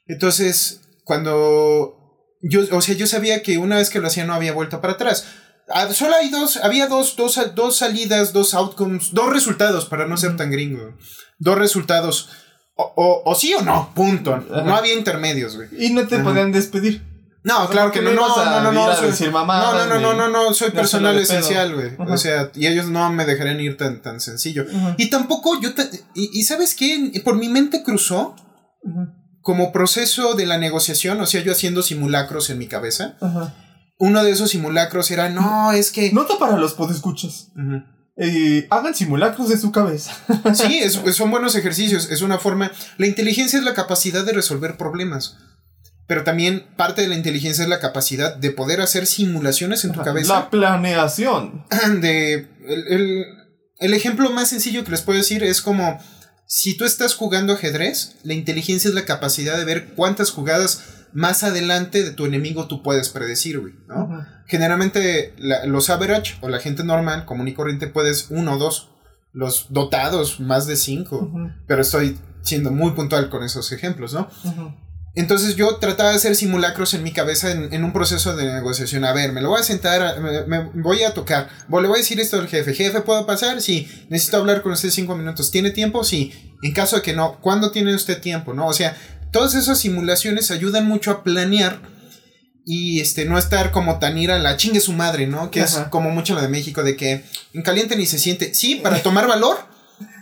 [0.06, 1.96] Entonces, cuando
[2.40, 4.92] yo, o sea, yo sabía que una vez que lo hacía no había vuelta para
[4.92, 5.26] atrás.
[5.68, 10.16] Ah, Solo hay dos, había dos, dos, dos salidas, dos outcomes, dos resultados para no
[10.16, 10.96] ser tan gringo.
[11.40, 12.28] Dos resultados.
[12.76, 14.34] O, o- o sí o no, punto.
[14.34, 14.62] Ajá.
[14.62, 15.68] No había intermedios, güey.
[15.84, 16.24] Y no te Ajá.
[16.24, 17.02] podían despedir.
[17.42, 19.94] No, claro ¿por que no, no, no, no, no, a soy- decir no, mamadas, no,
[19.98, 21.90] no, no, no, no, soy personal esencial, güey.
[22.08, 24.64] O sea, y ellos no me dejarían ir tan, tan sencillo.
[24.72, 24.94] Ajá.
[24.96, 27.10] Y tampoco yo, te- y, y ¿sabes qué?
[27.24, 28.36] Por mi mente cruzó.
[29.42, 33.16] Como proceso de la negociación, o sea, yo haciendo simulacros en mi cabeza.
[33.20, 33.54] Ajá.
[33.98, 36.10] Uno de esos simulacros era, no, es que...
[36.12, 37.48] Nota para los podescuchas.
[38.16, 40.12] Eh, hagan simulacros de su cabeza.
[40.54, 42.70] Sí, es- son buenos ejercicios, es una forma...
[42.98, 45.36] La inteligencia es la capacidad de resolver problemas,
[46.06, 50.00] pero también parte de la inteligencia es la capacidad de poder hacer simulaciones en tu
[50.02, 50.34] cabeza.
[50.34, 51.64] La planeación.
[52.00, 53.24] de el, el-
[53.78, 55.98] el ejemplo más sencillo que les puedo decir es como
[56.52, 60.82] si tú estás jugando ajedrez, la inteligencia es la capacidad de ver cuántas jugadas
[61.12, 64.26] más adelante de tu enemigo tú puedes predecir, güey, ¿no?
[64.46, 68.88] Generalmente la- los average o la gente normal, común y corriente, puedes uno o dos.
[69.32, 71.30] Los dotados, más de cinco.
[71.68, 74.28] Pero estoy siendo muy puntual con esos ejemplos, ¿no?
[74.44, 74.74] Ajá.
[75.14, 79.04] Entonces yo trataba de hacer simulacros en mi cabeza en, en un proceso de negociación.
[79.04, 81.48] A ver, me lo voy a sentar, me, me voy a tocar.
[81.68, 82.74] Le voy a decir esto al jefe.
[82.74, 83.60] Jefe, ¿puedo pasar?
[83.60, 83.88] Sí.
[84.08, 85.50] Necesito hablar con usted cinco minutos.
[85.50, 86.04] ¿Tiene tiempo?
[86.04, 86.54] Sí.
[86.62, 88.54] En caso de que no, ¿cuándo tiene usted tiempo?
[88.54, 88.68] ¿No?
[88.68, 88.96] O sea,
[89.32, 91.80] todas esas simulaciones ayudan mucho a planear
[92.64, 95.50] y este no estar como tan ira la chingue su madre, ¿no?
[95.50, 98.54] Que es como mucho lo de México, de que en caliente ni se siente.
[98.54, 99.69] Sí, para tomar valor.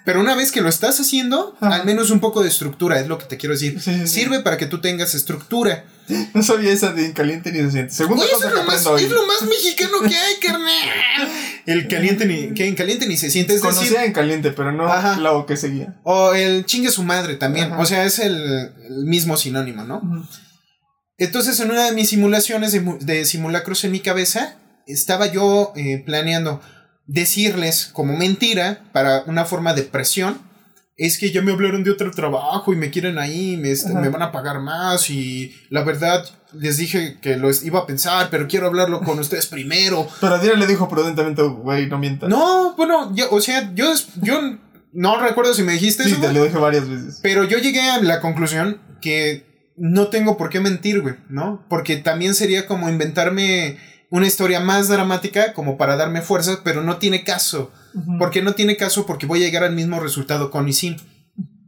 [0.08, 1.76] Pero una vez que lo estás haciendo, Ajá.
[1.76, 3.78] al menos un poco de estructura, es lo que te quiero decir.
[3.78, 4.06] Sí, sí, sí.
[4.06, 5.84] Sirve para que tú tengas estructura.
[6.32, 7.92] No sabía esa de caliente ni se siente.
[7.92, 9.02] Segunda eso cosa es que lo, más, hoy.
[9.02, 10.88] es lo más mexicano que hay, carnal.
[11.66, 13.52] El caliente ni, que en caliente ni se siente.
[13.52, 15.18] Es decir, Conocía en caliente, pero no Ajá.
[15.18, 16.00] lo que seguía.
[16.04, 17.70] o el chingue su madre también.
[17.74, 17.82] Ajá.
[17.82, 18.34] O sea, es el,
[18.88, 20.00] el mismo sinónimo, ¿no?
[21.18, 26.02] Entonces, en una de mis simulaciones de, de simulacros en mi cabeza, estaba yo eh,
[26.06, 26.62] planeando
[27.08, 30.38] decirles como mentira para una forma de presión.
[30.96, 34.22] Es que ya me hablaron de otro trabajo y me quieren ahí, me, me van
[34.22, 38.66] a pagar más y la verdad les dije que lo iba a pensar, pero quiero
[38.66, 40.08] hablarlo con ustedes primero.
[40.20, 42.28] Pero Adira le dijo prudentemente, güey, no mientas.
[42.28, 43.92] No, bueno, ya, o sea, yo,
[44.22, 44.40] yo
[44.92, 47.20] no recuerdo si me dijiste Sí, eso, te güey, lo dije varias veces.
[47.22, 51.64] pero yo llegué a la conclusión que no tengo por qué mentir, güey, ¿no?
[51.68, 53.78] Porque también sería como inventarme
[54.10, 57.70] una historia más dramática como para darme fuerzas, pero no tiene caso.
[57.94, 58.18] Ujú.
[58.18, 59.04] ¿Por qué no tiene caso?
[59.06, 60.96] Porque voy a llegar al mismo resultado con y sin.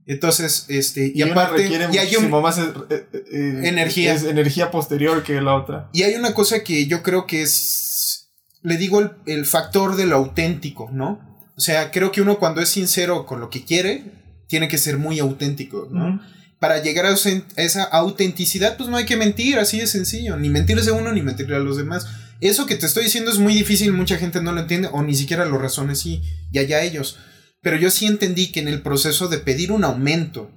[0.06, 4.14] Entonces, este, y, Y, aparte, requiere y hay, un- muchísimo más eh, eh, eh, Energía.
[4.14, 5.88] es energía posterior que la otra.
[5.92, 8.30] y hay una cosa que yo creo que es,
[8.62, 11.20] le digo el, el factor de lo auténtico, ¿no?
[11.56, 14.04] O sea, creo que uno cuando es sincero con lo que quiere,
[14.48, 16.20] tiene que ser muy auténtico, ¿no?
[16.58, 17.14] Para llegar a
[17.56, 20.36] esa autenticidad, pues no hay que mentir, así de sencillo.
[20.36, 22.06] Ni mentirse a uno, ni mentirle a los demás.
[22.40, 25.14] Eso que te estoy diciendo es muy difícil, mucha gente no lo entiende, o ni
[25.14, 27.18] siquiera lo razona así, y allá ellos.
[27.62, 30.50] Pero yo sí entendí que en el proceso de pedir un aumento,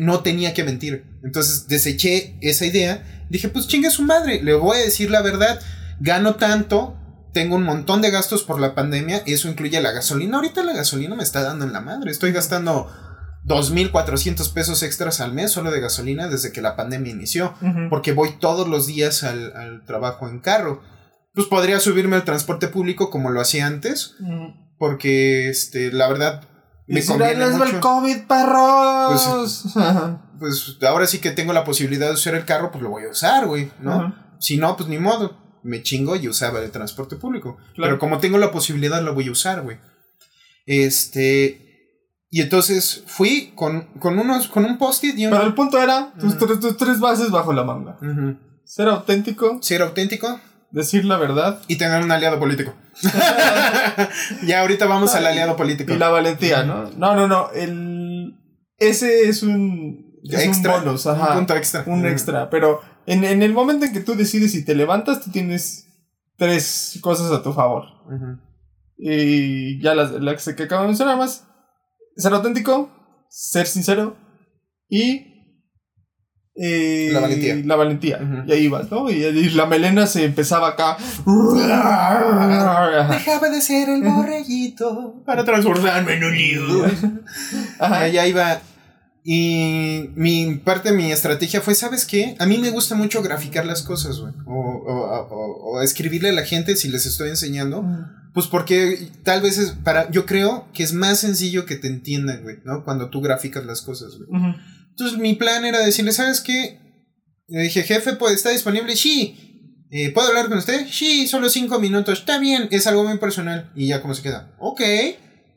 [0.00, 1.04] no tenía que mentir.
[1.22, 3.26] Entonces deseché esa idea.
[3.30, 5.60] Dije, pues chingue su madre, le voy a decir la verdad.
[6.00, 6.96] Gano tanto,
[7.32, 10.36] tengo un montón de gastos por la pandemia, eso incluye la gasolina.
[10.36, 12.10] Ahorita la gasolina me está dando en la madre.
[12.10, 12.90] Estoy gastando
[13.46, 17.54] 2.400 pesos extras al mes solo de gasolina desde que la pandemia inició.
[17.90, 20.82] Porque voy todos los días al, al trabajo en carro.
[21.34, 24.14] Pues podría subirme al transporte público como lo hacía antes.
[24.78, 26.42] Porque, este, la verdad,
[26.86, 27.80] me "Ahí conviene va el mucho.
[27.80, 29.64] COVID, perros.
[29.76, 30.22] Ajá.
[30.38, 33.08] Pues ahora sí que tengo la posibilidad de usar el carro, pues lo voy a
[33.10, 34.14] usar, güey, ¿no?
[34.38, 35.38] Si no, pues ni modo.
[35.62, 37.56] Me chingo y usaba el transporte público.
[37.74, 37.92] Claro.
[37.92, 39.78] Pero como tengo la posibilidad, lo voy a usar, güey.
[40.66, 41.65] Este.
[42.30, 45.32] Y entonces fui con, con unos, con un post-it y un.
[45.32, 47.98] Pero el punto era tus, tres- tus tres bases bajo la manga.
[48.64, 50.40] Ser auténtico, Ser auténtico
[50.72, 52.74] decir la verdad y tener un aliado político.
[54.44, 55.92] ya ahorita vamos al aliado político.
[55.94, 56.90] y la valentía, ¿no?
[56.96, 57.50] No, no, no.
[57.52, 58.34] El,
[58.78, 60.76] ese es un, es extra.
[60.78, 61.30] un bonus, ajá.
[61.32, 61.84] Un punto extra.
[61.86, 62.50] un extra.
[62.50, 65.86] Pero en, en el momento en que tú decides y te levantas, tú tienes
[66.36, 67.84] tres cosas a tu favor.
[68.98, 71.44] Y ya las, las que acabo de mencionar más.
[72.16, 72.90] Ser auténtico,
[73.28, 74.16] ser sincero
[74.88, 75.26] y...
[76.54, 77.56] eh, La valentía.
[77.64, 78.18] La valentía.
[78.22, 78.48] Ujú.
[78.48, 79.10] Y ahí vas, ¿no?
[79.10, 80.96] Y, y la melena se empezaba acá.
[83.10, 86.62] Dejaba de ser el borreguito para transformarme en un lío.
[87.78, 88.00] Ajá.
[88.00, 88.60] Allá iba.
[89.28, 92.36] Y mi parte de mi estrategia fue, ¿sabes qué?
[92.38, 94.32] A mí me gusta mucho graficar las cosas, güey.
[94.46, 97.84] O, o- o- o escribirle a la gente si les estoy enseñando.
[98.36, 100.10] Pues porque tal vez es para.
[100.10, 102.84] Yo creo que es más sencillo que te entiendan, güey, ¿no?
[102.84, 104.28] Cuando tú graficas las cosas, güey.
[104.90, 106.78] Entonces mi plan era decirle, ¿sabes qué?
[107.48, 108.94] Le dije, jefe, pues está disponible.
[108.94, 109.86] Sí.
[109.90, 110.86] Eh, ¿Puedo hablar con usted?
[110.86, 112.18] Sí, solo cinco minutos.
[112.18, 113.72] Está bien, es algo muy personal.
[113.74, 114.82] Y ya como se queda, ok,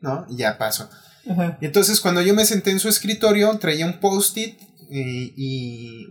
[0.00, 0.24] ¿no?
[0.30, 0.88] Y ya paso.
[1.60, 4.58] Entonces cuando yo me senté en su escritorio, traía un post-it
[4.90, 6.06] eh, y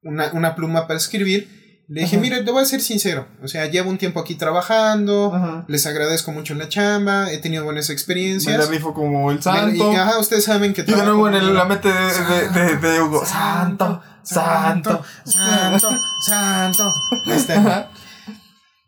[0.00, 1.46] una, una pluma para escribir.
[1.88, 2.22] Le dije, Ajá.
[2.22, 3.28] mire, te voy a ser sincero.
[3.44, 5.32] O sea, llevo un tiempo aquí trabajando.
[5.32, 5.64] Ajá.
[5.68, 7.30] Les agradezco mucho la chamba.
[7.30, 8.68] He tenido buenas Me la experiencias.
[8.68, 9.92] rifo como el Y, santo.
[9.92, 12.76] ajá, ustedes saben que Y de trabajo nuevo en el- la mente de, de, de,
[12.78, 13.24] de Hugo.
[13.24, 15.90] Santo, santo, santo,
[16.26, 16.92] santo.
[17.26, 17.54] Está.
[17.60, 17.90] Ajá.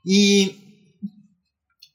[0.05, 0.68] Y,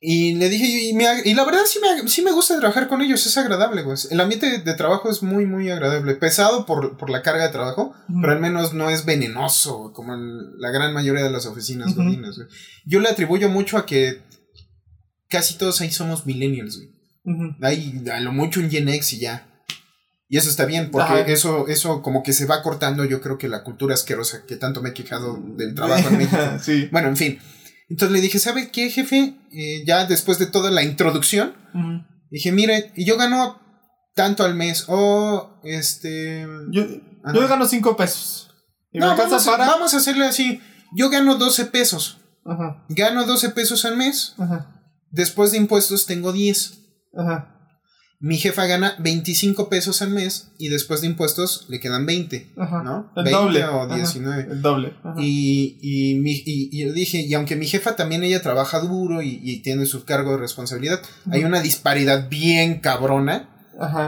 [0.06, 3.02] y le dije, y, me y la verdad sí me, sí me gusta trabajar con
[3.02, 3.98] ellos, es agradable, güey.
[4.12, 6.16] El ambiente de, de trabajo es muy, muy agradable.
[6.16, 10.14] Pesado por, por la carga de trabajo, pero al menos no es venenoso, güey, como
[10.14, 12.20] el- la gran mayoría de las oficinas güey.
[12.86, 14.22] Yo le atribuyo mucho a que
[15.30, 16.90] casi todos ahí somos millennials, güey.
[17.26, 17.56] Ujú.
[17.62, 19.50] Hay a lo mucho un Gen X y ya.
[20.30, 21.26] Y eso está bien, porque Ajá.
[21.28, 24.82] eso, eso como que se va cortando, yo creo que la cultura asquerosa que tanto
[24.82, 26.42] me he quejado del trabajo en México.
[26.62, 26.90] sí.
[26.92, 27.40] Bueno, en fin.
[27.94, 29.36] Entonces le dije, ¿sabe qué, jefe?
[29.52, 31.54] Eh, ya después de toda la introducción,
[32.32, 33.60] dije, mire, y yo gano
[34.16, 36.48] tanto al mes, o este...
[36.72, 36.82] Yo,
[37.24, 37.34] Ajá.
[37.36, 38.50] yo gano 5 pesos.
[38.92, 39.66] Y me No, alcanza vamos, a- para.
[39.68, 40.60] vamos a hacerle así.
[40.96, 42.18] Yo gano 12 pesos.
[42.46, 44.34] Ajá, Gano 12 pesos al mes.
[44.40, 46.80] ajá, Después de impuestos tengo 10.
[47.16, 47.63] ajá.
[48.26, 52.54] Mi jefa gana 25 pesos al mes y después de impuestos le quedan 20.
[52.56, 52.82] Ajá.
[52.82, 53.12] ¿No?
[53.18, 53.64] El 20 doble.
[53.66, 53.96] o Ajá.
[53.98, 54.48] 19.
[54.50, 54.94] El doble.
[55.18, 59.22] Y, y, mi- y, y yo dije, y aunque mi jefa también ella trabaja duro
[59.22, 63.50] y, y tiene su cargo de responsabilidad, hay una disparidad bien cabrona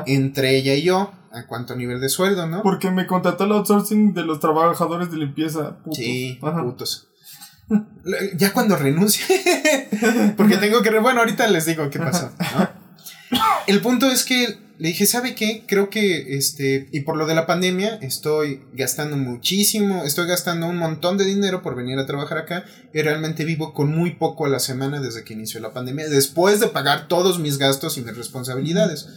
[0.05, 2.63] entre ella y yo en cuanto a nivel de sueldo, ¿no?
[2.63, 5.79] Porque me contrató el outsourcing de los trabajadores de limpieza.
[5.79, 5.97] putos.
[5.97, 6.63] Sí, Ajá.
[6.63, 7.09] putos.
[8.37, 9.25] Ya cuando renuncie,
[10.37, 10.91] porque tengo que...
[10.99, 12.31] Bueno, ahorita les digo qué pasó.
[12.39, 12.69] ¿no?
[13.67, 15.63] El punto es que le dije, ¿sabe qué?
[15.65, 20.77] Creo que, este, y por lo de la pandemia, estoy gastando muchísimo, estoy gastando un
[20.77, 24.49] montón de dinero por venir a trabajar acá y realmente vivo con muy poco a
[24.49, 28.17] la semana desde que inició la pandemia, después de pagar todos mis gastos y mis
[28.17, 29.07] responsabilidades.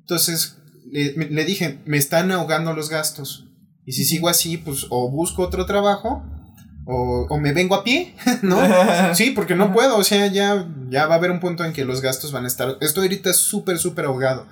[0.00, 0.56] Entonces,
[0.90, 3.46] le, le dije, me están ahogando los gastos.
[3.84, 6.24] Y si sigo así, pues o busco otro trabajo
[6.86, 8.58] o, o me vengo a pie, ¿no?
[9.14, 11.84] Sí, porque no puedo, o sea, ya, ya va a haber un punto en que
[11.84, 12.78] los gastos van a estar.
[12.80, 14.46] Estoy ahorita súper, súper ahogado.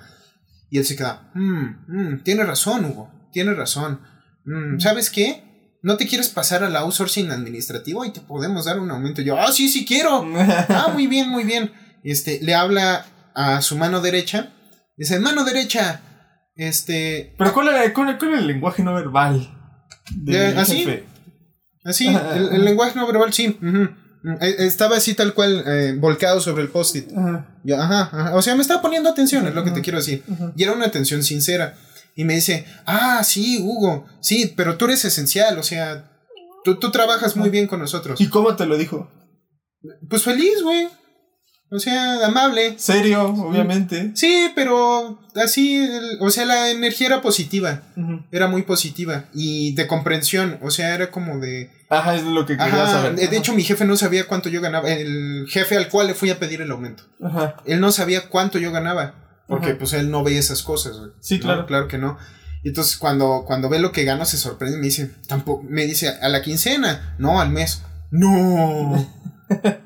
[0.69, 4.01] Y él se queda, "Mm, mm, tiene razón, Hugo, tiene razón.
[4.45, 5.43] Mm, ¿Sabes qué?
[5.81, 9.21] ¿No te quieres pasar al outsourcing administrativo y te podemos dar un aumento?
[9.21, 10.25] Y yo, ah, sí, sí quiero.
[10.69, 11.71] Ah, muy bien, muy bien.
[12.03, 14.51] Este, le habla a su mano derecha.
[14.97, 16.01] Dice, mano derecha,
[16.55, 19.47] este, Pero ¿cuál era, cuál, cuál era el lenguaje no verbal?
[20.11, 20.77] De- ¿así?
[20.85, 21.05] jefe?
[21.85, 23.57] Así, el, el lenguaje no verbal, sí.
[24.41, 27.09] Eh, Estaba así tal cual, eh, volcado sobre el post-it.
[27.15, 28.31] Ajá.
[28.35, 30.23] O sea, me estaba poniendo atención, es lo que te quiero decir.
[30.31, 30.51] Ajá.
[30.57, 31.75] Y era una atención sincera.
[32.15, 36.11] Y me dice, ah, sí, Hugo, sí, pero tú eres esencial, o sea,
[36.63, 38.19] tú, tú trabajas muy bien con nosotros.
[38.19, 39.11] ¿Y cómo te lo dijo?
[40.09, 40.87] Pues feliz, güey.
[41.71, 42.75] O sea, amable.
[42.77, 44.11] Serio, obviamente.
[44.15, 47.81] Sí, pero así, el- o sea, la energía era positiva.
[48.31, 49.25] Era muy positiva.
[49.33, 51.69] Y de comprensión, o sea, era como de...
[51.89, 53.15] Ajá, es lo que quería Ajá, saber.
[53.15, 54.89] de hecho mi jefe no sabía cuánto yo ganaba.
[54.91, 57.03] El jefe al cual le fui a pedir el aumento.
[57.23, 57.57] Ajá.
[57.65, 59.15] Él no sabía cuánto yo ganaba.
[59.47, 59.77] Porque Ajá.
[59.77, 60.97] pues él no ve esas cosas.
[61.19, 61.65] Sí, No, claro.
[61.67, 62.17] Claro que no.
[62.63, 65.85] Y entonces cuando, cuando ve lo que gano se sorprende y me dice, tampoco, me
[65.85, 67.83] dice, a la quincena, no, al mes.
[68.09, 69.07] No.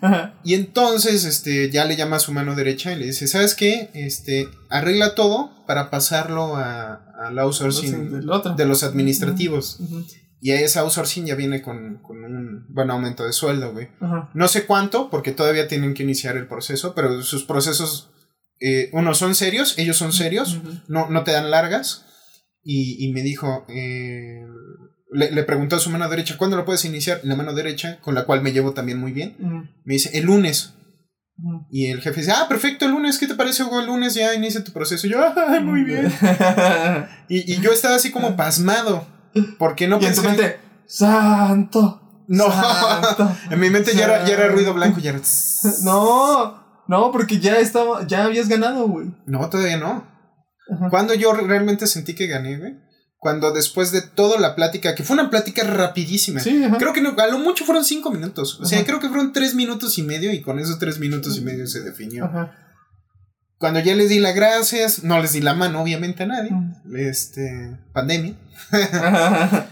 [0.00, 0.34] Ajá.
[0.44, 3.90] Y entonces, este, ya le llama a su mano derecha y le dice, ¿sabes qué?
[3.94, 6.94] Este, arregla todo para pasarlo a,
[7.26, 8.10] al outsourcing
[8.56, 9.78] de los administrativos.
[9.80, 10.04] Ujú.
[10.44, 13.88] Y ese outsourcing ya viene con, con un buen aumento de sueldo, güey.
[13.98, 14.30] Ajá.
[14.34, 18.10] No sé cuánto, porque todavía tienen que iniciar el proceso, pero sus procesos,
[18.60, 22.04] eh, unos son serios, ellos son serios, no, no te dan largas.
[22.62, 24.42] Y, y me dijo, eh,
[25.12, 27.20] le, le preguntó a su mano derecha, ¿cuándo lo puedes iniciar?
[27.22, 29.36] La mano derecha, con la cual me llevo también muy bien,
[29.86, 30.74] me dice, el lunes.
[31.70, 33.80] Y el jefe dice, ah, perfecto, el lunes, ¿qué te parece, Hugo?
[33.80, 35.06] El lunes ya inicia tu proceso.
[35.06, 36.12] Y yo, ah, muy bien.
[37.30, 39.06] Y, y yo estaba así como pasmado,
[39.58, 42.00] porque no y en mente, santo.
[42.26, 42.50] No.
[42.50, 44.74] santo, En mi mente ya era, ya era ruido santo".
[44.74, 45.20] blanco, ya era...
[45.84, 49.08] No, no, porque ya estaba, ya habías ganado, güey.
[49.26, 50.06] No, todavía no.
[50.74, 50.88] Ajá.
[50.90, 52.74] Cuando yo re- realmente sentí que gané, güey.
[53.18, 56.40] Cuando después de toda la plática, que fue una plática rapidísima.
[56.40, 56.76] Sí, ajá.
[56.78, 58.58] Creo que no- a lo mucho fueron cinco minutos.
[58.60, 58.86] O sea, Ajá.
[58.86, 61.80] creo que fueron tres minutos y medio y con esos tres minutos y medio se
[61.80, 62.26] definió.
[62.26, 62.54] Ajá.
[63.58, 66.50] Cuando ya les di las gracias, no les di la mano, obviamente, a nadie.
[66.50, 66.96] Mm.
[66.96, 68.34] Este, pandemia.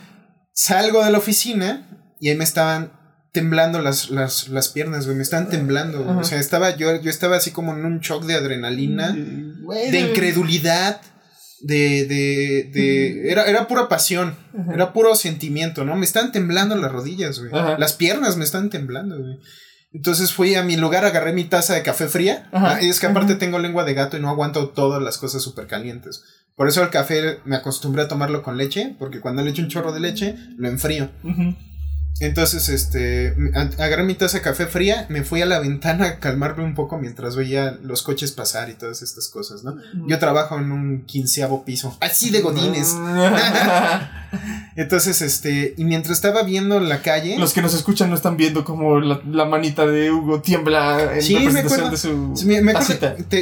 [0.52, 1.86] Salgo de la oficina
[2.20, 2.92] y ahí me estaban
[3.32, 5.16] temblando las, las, las piernas, güey.
[5.16, 6.16] Me estaban temblando, güey.
[6.16, 11.00] O sea, estaba yo, yo estaba así como en un shock de adrenalina, de incredulidad,
[11.60, 14.36] de, de, de, era, era pura pasión,
[14.72, 15.96] era puro sentimiento, ¿no?
[15.96, 17.50] Me estaban temblando las rodillas, güey.
[17.50, 19.38] Las piernas me estaban temblando, güey.
[19.94, 22.48] Entonces fui a mi lugar, agarré mi taza de café fría.
[22.80, 25.66] Y es que aparte tengo lengua de gato y no aguanto todas las cosas súper
[25.66, 26.22] calientes.
[26.56, 29.68] Por eso el café me acostumbré a tomarlo con leche, porque cuando le echo un
[29.68, 31.10] chorro de leche, lo enfrío.
[32.20, 33.34] Entonces, este,
[33.78, 36.98] agarré mi taza de café fría, me fui a la ventana a calmarme un poco
[36.98, 39.76] mientras veía los coches pasar y todas estas cosas, ¿no?
[40.06, 42.96] Yo trabajo en un quinceavo piso, así de godines.
[44.76, 47.38] Entonces, este, y mientras estaba viendo la calle...
[47.38, 51.36] Los que nos escuchan no están viendo como la, manita de Hugo tiembla en sí,
[51.36, 52.74] representación de su me, me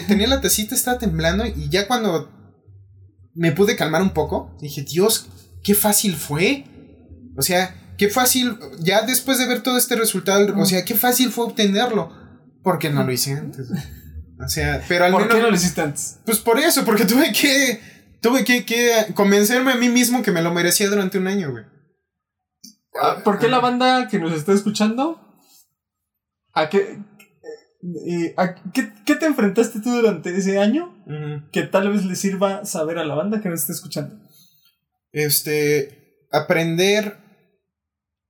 [0.09, 2.31] tenía la tacita, estaba temblando y ya cuando
[3.35, 5.27] me pude calmar un poco, dije, Dios,
[5.63, 6.65] qué fácil fue.
[7.37, 11.31] O sea, qué fácil, ya después de ver todo este resultado, o sea, qué fácil
[11.31, 12.11] fue obtenerlo.
[12.63, 13.69] Porque no lo hice antes.
[14.43, 15.37] O sea, pero al ¿Por menos.
[15.37, 16.19] qué no lo hiciste antes?
[16.25, 17.79] Pues por eso, porque tuve que.
[18.23, 21.65] Tuve que, que convencerme a mí mismo que me lo merecía durante un año, güey.
[23.03, 25.21] Ah, ¿Por qué la banda que nos está escuchando?
[26.55, 26.99] ¿A qué,
[28.07, 31.05] eh, ¿a qué, qué, te enfrentaste tú durante ese año?
[31.53, 34.17] Que tal vez le sirva saber a la banda que nos está escuchando.
[35.13, 36.27] Este.
[36.33, 37.30] Aprender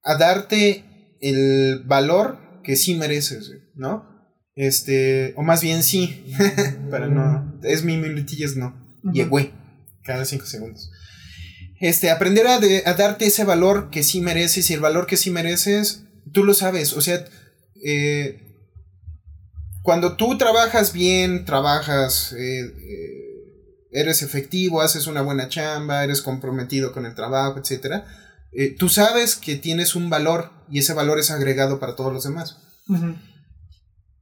[0.03, 4.09] a darte el valor que sí mereces, ¿no?
[4.55, 6.35] Este, o más bien sí,
[6.91, 9.41] para no, es mi minutillas no, uh
[10.03, 10.91] cada cinco segundos.
[11.79, 15.31] Este, aprender a, a, darte ese valor que sí mereces y el valor que sí
[15.31, 17.25] mereces, tú lo sabes, o sea,
[17.85, 18.51] eh,
[19.83, 23.21] cuando tú trabajas bien, trabajas, eh, eh,
[23.93, 28.07] eres efectivo, haces una buena chamba, eres comprometido con el trabajo, etcétera,
[28.53, 32.25] eh, tú sabes que tienes un valor y ese valor es agregado para todos los
[32.25, 32.59] demás.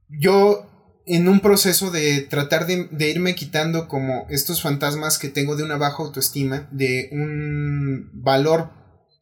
[0.09, 5.63] Yo, en un proceso de tratar de, irme quitando como estos fantasmas que tengo de
[5.63, 8.71] una baja autoestima, de un valor,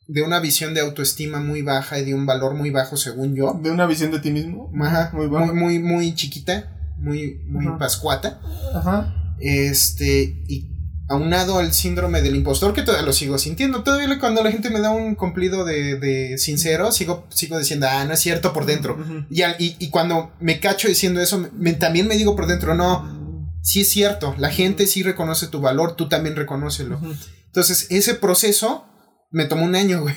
[0.08, 3.60] de una visión de autoestima muy baja y de un valor muy bajo según yo.
[3.62, 4.70] De una visión de ti mismo.
[5.14, 8.42] muy, muy, muy, chiquita, muy, muy pascuata.
[8.74, 9.14] Ajá.
[9.40, 10.77] Este, y
[11.10, 13.84] aunado al síndrome del impostor, que todavía lo sigo sintiendo.
[13.84, 18.04] Todavía cuando la gente me da un cumplido de, de sincero, sigo, sigo diciendo, ah,
[18.06, 18.98] no es cierto por dentro.
[19.30, 23.90] y, y, cuando me cacho diciendo eso, también me digo por dentro, no, sí es
[23.90, 27.00] cierto, la gente sí reconoce tu valor, tú también reconócelo.
[27.46, 28.86] Entonces, ese proceso
[29.32, 30.16] me tomó un año, güey.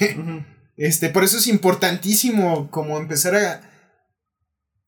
[0.76, 3.61] Este, por eso es importantísimo como empezar a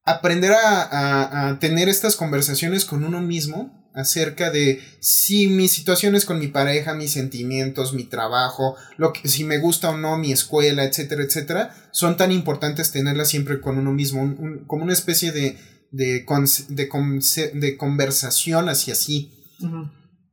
[0.04, 6.38] aprender a, a tener estas conversaciones con uno mismo acerca de si mis situaciones con
[6.38, 10.84] mi pareja, mis sentimientos, mi trabajo, lo que, si me gusta o no mi escuela,
[10.84, 14.34] etcétera, etcétera, son tan importantes tenerlas siempre con uno mismo,
[14.66, 15.58] como una especie de,
[15.90, 16.24] de,
[16.68, 19.32] de, conversación hacia sí.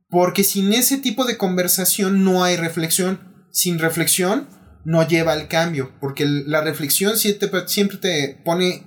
[0.08, 3.48] Porque sin ese tipo de conversación no hay reflexión.
[3.52, 4.48] Sin reflexión
[4.84, 8.86] no lleva al cambio, porque la reflexión siempre, siempre te pone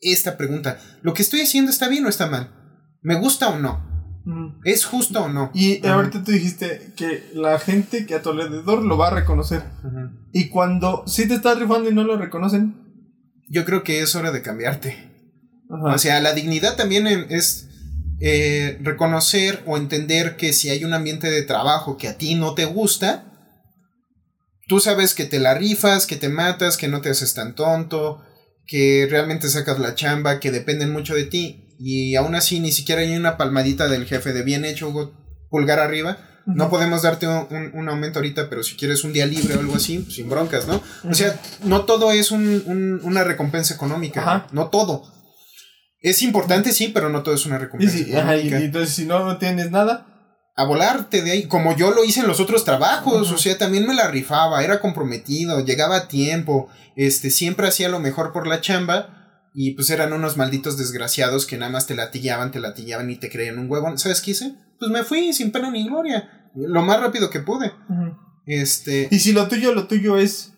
[0.00, 2.52] esta pregunta, ¿lo que estoy haciendo está bien o está mal?
[3.02, 3.93] ¿Me gusta o no?
[4.64, 5.50] ¿Es justo o no?
[5.52, 9.62] Y ahorita tú dijiste que la gente que a tu alrededor lo va a reconocer.
[10.32, 12.82] Y cuando sí te estás rifando y no lo reconocen.
[13.48, 15.12] Yo creo que es hora de cambiarte.
[15.68, 17.68] O sea, la dignidad también es
[18.20, 22.54] eh, reconocer o entender que si hay un ambiente de trabajo que a ti no
[22.54, 23.30] te gusta,
[24.66, 28.22] tú sabes que te la rifas, que te matas, que no te haces tan tonto,
[28.66, 33.02] que realmente sacas la chamba, que dependen mucho de ti y aún así ni siquiera
[33.02, 35.12] hay una palmadita del jefe de bien hecho, Hugo,
[35.50, 36.18] pulgar arriba.
[36.46, 40.00] No podemos darte un, aumento ahorita, pero si quieres un día libre o algo así,
[40.00, 40.82] pues, sin broncas, ¿no?
[41.08, 45.10] O sea, no todo es una recompensa económica, no todo.
[46.00, 48.60] Es importante, sí, pero no todo es una recompensa económica.
[48.60, 50.06] y entonces, si no tienes nada,
[50.56, 53.86] a volarte de ahí, como yo lo hice en los otros trabajos, o sea, también
[53.86, 58.60] me la rifaba, era comprometido, llegaba a tiempo, este, siempre hacía lo mejor por la
[58.60, 59.23] chamba,
[59.54, 63.30] y pues eran unos malditos desgraciados que nada más te latillaban, te latillaban y te
[63.30, 63.96] creían un huevo.
[63.96, 64.56] ¿Sabes qué hice?
[64.80, 66.50] Pues me fui sin pena ni gloria.
[66.56, 67.72] Lo más rápido que pude.
[68.46, 69.08] Este.
[69.12, 70.54] Y si lo tuyo, lo tuyo es.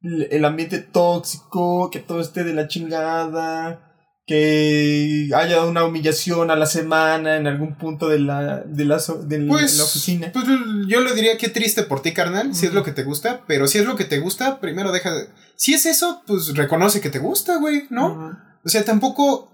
[0.00, 3.91] El ambiente tóxico, que todo esté de la chingada
[4.32, 9.40] que haya una humillación a la semana en algún punto de la, de la, de
[9.46, 10.30] pues, la oficina.
[10.32, 10.46] Pues
[10.86, 13.66] yo le diría que triste por ti, carnal, si es lo que te gusta, pero
[13.66, 15.28] si es lo que te gusta, primero deja de...
[15.54, 18.34] Si es eso, pues reconoce que te gusta, güey, ¿no?
[18.64, 19.51] O sea, tampoco...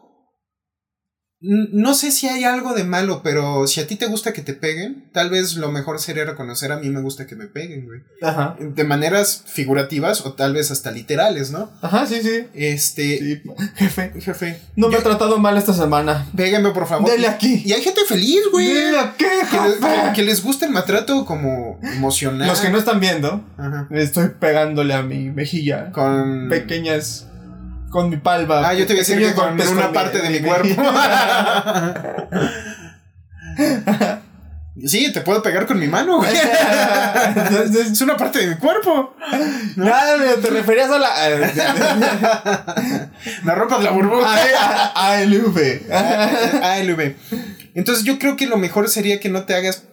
[1.41, 4.55] No sé si hay algo de malo, pero si a ti te gusta que te
[4.55, 8.01] peguen, tal vez lo mejor sería reconocer a mí me gusta que me peguen, güey.
[8.23, 8.57] Ajá.
[8.59, 11.71] De maneras figurativas o tal vez hasta literales, ¿no?
[11.81, 12.45] Ajá, sí, sí.
[12.55, 13.43] Este, Sí,
[13.77, 16.27] Jefe, jefe, no me yo- ha tratado mal esta semana.
[16.37, 17.09] pégame por favor.
[17.09, 17.63] Dele aquí.
[17.65, 18.67] Y hay gente feliz, güey.
[18.67, 20.13] Dele aquí, Que, le- jefe.
[20.17, 22.49] que les gusta el maltrato como emocional.
[22.49, 23.87] Los que no están viendo, Ajá.
[23.93, 25.93] estoy pegándole a mi mejilla.
[25.93, 26.49] Con.
[26.49, 27.28] Pequeñas.
[27.91, 28.69] Con mi palma.
[28.69, 30.69] Ah, yo te iba a decir que con una parte de mi cuerpo.
[34.87, 36.37] sí, te puedo pegar con mi mano, güey.
[37.79, 39.15] Es una parte de mi cuerpo.
[39.77, 41.13] nada, te referías a la.
[43.43, 44.93] Me rompas la burbuja.
[44.95, 45.93] ALV.
[46.63, 47.15] ALV.
[47.75, 49.85] Entonces yo creo que lo mejor sería que no te hagas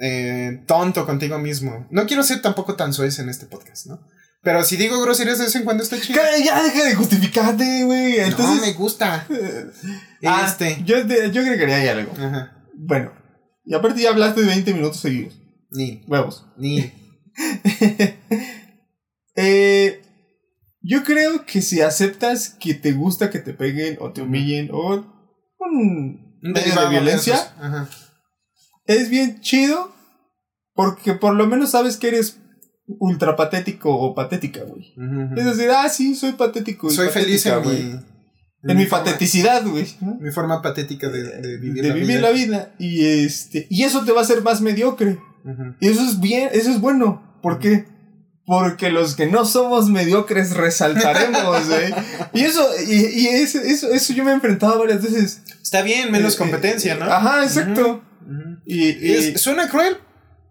[0.00, 1.86] eh, tonto contigo mismo.
[1.90, 4.00] No quiero ser tampoco tan suez en este podcast, ¿no?
[4.42, 6.20] Pero si digo groserías de vez en cuando está chido.
[6.44, 8.16] Ya deja de justificarte, güey.
[8.18, 8.60] no Entonces.
[8.60, 9.26] me gusta.
[10.24, 10.82] Ah, Este.
[10.84, 12.12] yo, yo agregaría ahí algo.
[12.16, 12.64] Ajá.
[12.74, 13.12] Bueno,
[13.64, 15.34] y aparte ya hablaste de 20 minutos seguidos.
[15.70, 16.46] Ni, Huevos.
[16.56, 16.92] ni.
[19.34, 20.02] Eh,
[20.82, 25.06] yo creo que si aceptas que te gusta que te peguen o te humillen o
[25.58, 27.54] un medio de violencia.
[27.58, 27.88] Ajá.
[28.84, 29.90] es bien chido
[30.74, 32.36] porque por lo menos sabes que eres
[32.86, 34.92] ultra patético o patética, güey.
[35.36, 36.90] Es decir, ah, sí, soy patético.
[36.90, 37.82] Soy feliz en güey.
[37.84, 38.00] mi.
[38.64, 39.86] En mi forma- pateticidad, güey.
[40.00, 40.14] ¿no?
[40.20, 42.20] Mi forma patética de, de vivir, de la, vivir vida.
[42.20, 42.74] la vida.
[42.78, 43.66] Y este.
[43.70, 45.18] Y eso te va a hacer más mediocre.
[45.80, 47.38] Y eso es bien, eso es bueno.
[47.42, 47.86] ¿Por qué?
[48.46, 51.92] Porque los que no somos mediocres resaltaremos, güey.
[52.34, 55.42] Y eso, y, y eso, eso, eso yo me he enfrentado varias veces.
[55.62, 57.04] Está bien, menos Eh, competencia, eh, ¿no?
[57.06, 58.02] Ajá, exacto.
[58.64, 59.96] Y, y- Es- suena cruel,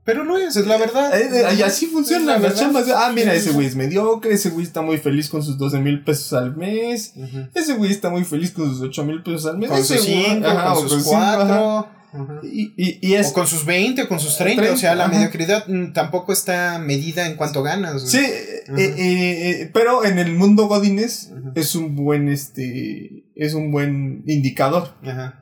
[0.04, 1.20] pero lo es, es la verdad.
[1.20, 2.88] eh, eh, y así Es funcionan la chambas.
[2.90, 6.04] Ah, mira, ese güey es mediocre, ese güey está muy feliz con sus 12 mil
[6.04, 7.14] pesos al mes.
[7.16, 7.48] Ujú.
[7.54, 9.70] Ese güey está muy feliz con sus 8 mil pesos al mes.
[9.70, 11.48] Con Ese sus güey- 5, ajá, o con sus cinco, ajá.
[11.48, 12.02] 4.
[12.44, 13.28] Y, y, y es.
[13.30, 14.62] O con sus 20 o con sus 30.
[14.64, 17.94] 30, o sea, la mediocridad mm, tampoco está medida en cuánto ganas.
[18.02, 18.08] güey.
[18.08, 23.72] Sí, eh, eh, eh, pero en el mundo Godines es un buen este es un
[23.72, 24.94] buen indicador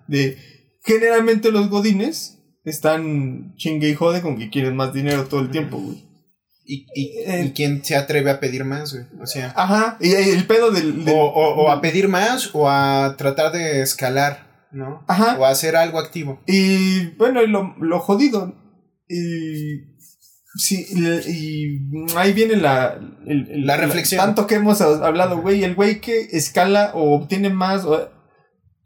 [0.08, 0.38] de
[0.84, 2.39] generalmente los Godines
[2.70, 6.04] están chingue y jode con que quieren más dinero todo el tiempo, güey.
[6.66, 9.06] ¿Y, y, Eh, y quién se atreve a pedir más, güey?
[9.22, 12.70] O sea, Ajá, y el pedo del, del- o, o- o a pedir más o
[12.70, 15.04] a tratar de escalar, ¿no?
[15.08, 15.36] Ajá.
[15.40, 16.42] O a hacer algo activo.
[16.46, 18.54] Y bueno, y lo, lo jodido.
[19.08, 19.90] Y.
[20.56, 24.20] Sí, y ahí viene la, el- el- La reflexión.
[24.20, 25.64] tanto que hemos hablado, güey.
[25.64, 28.10] El güey que escala o obtiene más, o,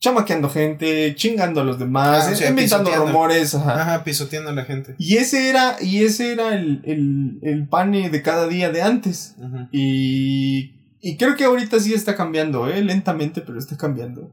[0.04, 3.56] chamaqueando gente, chingando a los demás, Ah, o sea, inventando rumores.
[3.56, 3.82] Ajá.
[3.82, 4.96] Ajá, pisoteando a la gente.
[4.98, 9.36] Y ese era, y ese era el, el, el pane de cada día de antes.
[9.72, 12.82] Y, y creo que ahorita sí está cambiando, ¿eh?
[12.82, 14.30] lentamente, pero está cambiando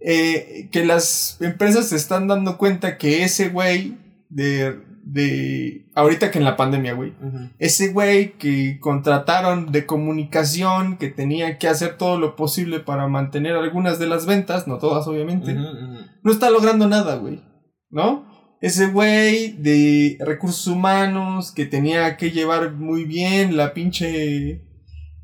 [0.00, 3.98] eh, que las empresas se están dando cuenta que ese güey
[4.30, 7.12] de, de ahorita que en la pandemia, güey,
[7.58, 13.54] ese güey que contrataron de comunicación, que tenía que hacer todo lo posible para mantener
[13.54, 17.42] algunas de las ventas, no todas obviamente, no está logrando nada, güey,
[17.90, 18.32] ¿no?
[18.62, 24.64] Ese güey de recursos humanos que tenía que llevar muy bien la pinche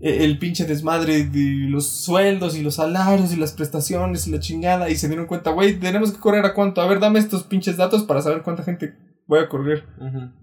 [0.02, 4.40] eh, el pinche desmadre de los sueldos y los salarios y las prestaciones y la
[4.40, 7.44] chingada y se dieron cuenta, güey, tenemos que correr a cuánto, a ver, dame estos
[7.44, 8.94] pinches datos para saber cuánta gente
[9.30, 9.84] voy a correr.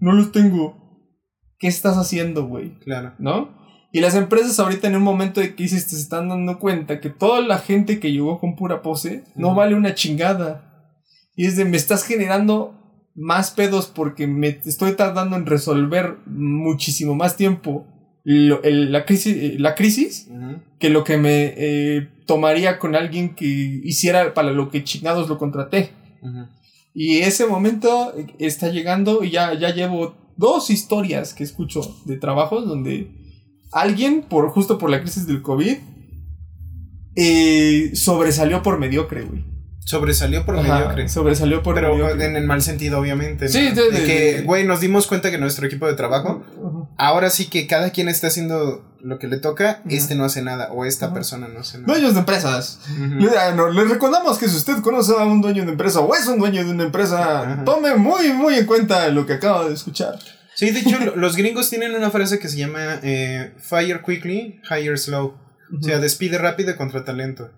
[0.00, 0.76] No los tengo.
[1.58, 2.78] ¿Qué estás haciendo, güey?
[2.80, 3.12] Claro.
[3.18, 3.56] ¿No?
[3.92, 7.40] Y las empresas ahorita en un momento de crisis se están dando cuenta que toda
[7.40, 10.92] la gente que llegó con pura pose no vale una chingada.
[11.36, 12.74] Y es de, me estás generando
[13.14, 17.86] más pedos porque me estoy tardando en resolver muchísimo más tiempo
[18.24, 20.28] lo- el- la, crisis, la crisis
[20.78, 23.46] que lo que me eh, tomaría con alguien que
[23.84, 25.90] hiciera para lo que chingados lo contraté.
[26.22, 26.46] Ujú.
[27.00, 32.66] Y ese momento está llegando y ya, ya llevo dos historias que escucho de trabajos
[32.66, 33.08] donde
[33.70, 35.76] alguien, por, justo por la crisis del COVID,
[37.16, 39.44] eh, sobresalió por mediocre, güey.
[39.80, 41.08] Sobresalió por Ajá, mediocre.
[41.08, 42.26] Sobresalió por Pero mediocre.
[42.26, 43.46] en el mal sentido, obviamente.
[43.46, 43.50] ¿no?
[43.50, 46.42] Sí, de- De de- que, güey, nos dimos cuenta que nuestro equipo de trabajo.
[46.98, 50.72] Ahora sí que cada quien está haciendo lo que le toca, este no hace nada,
[50.72, 51.92] o esta persona no hace nada.
[51.92, 52.80] Dueños de empresas.
[52.98, 56.26] Le, ah, no, recordamos que si usted conoce a un dueño de empresa o es
[56.26, 60.18] un dueño de una empresa, tome muy, muy en cuenta lo que acaba de escuchar.
[60.56, 64.60] Sí, de hecho, lo- los gringos tienen una frase que se llama eh, Fire quickly,
[64.68, 65.36] hire slow.
[65.78, 67.50] O sea, despide rápido contra talento.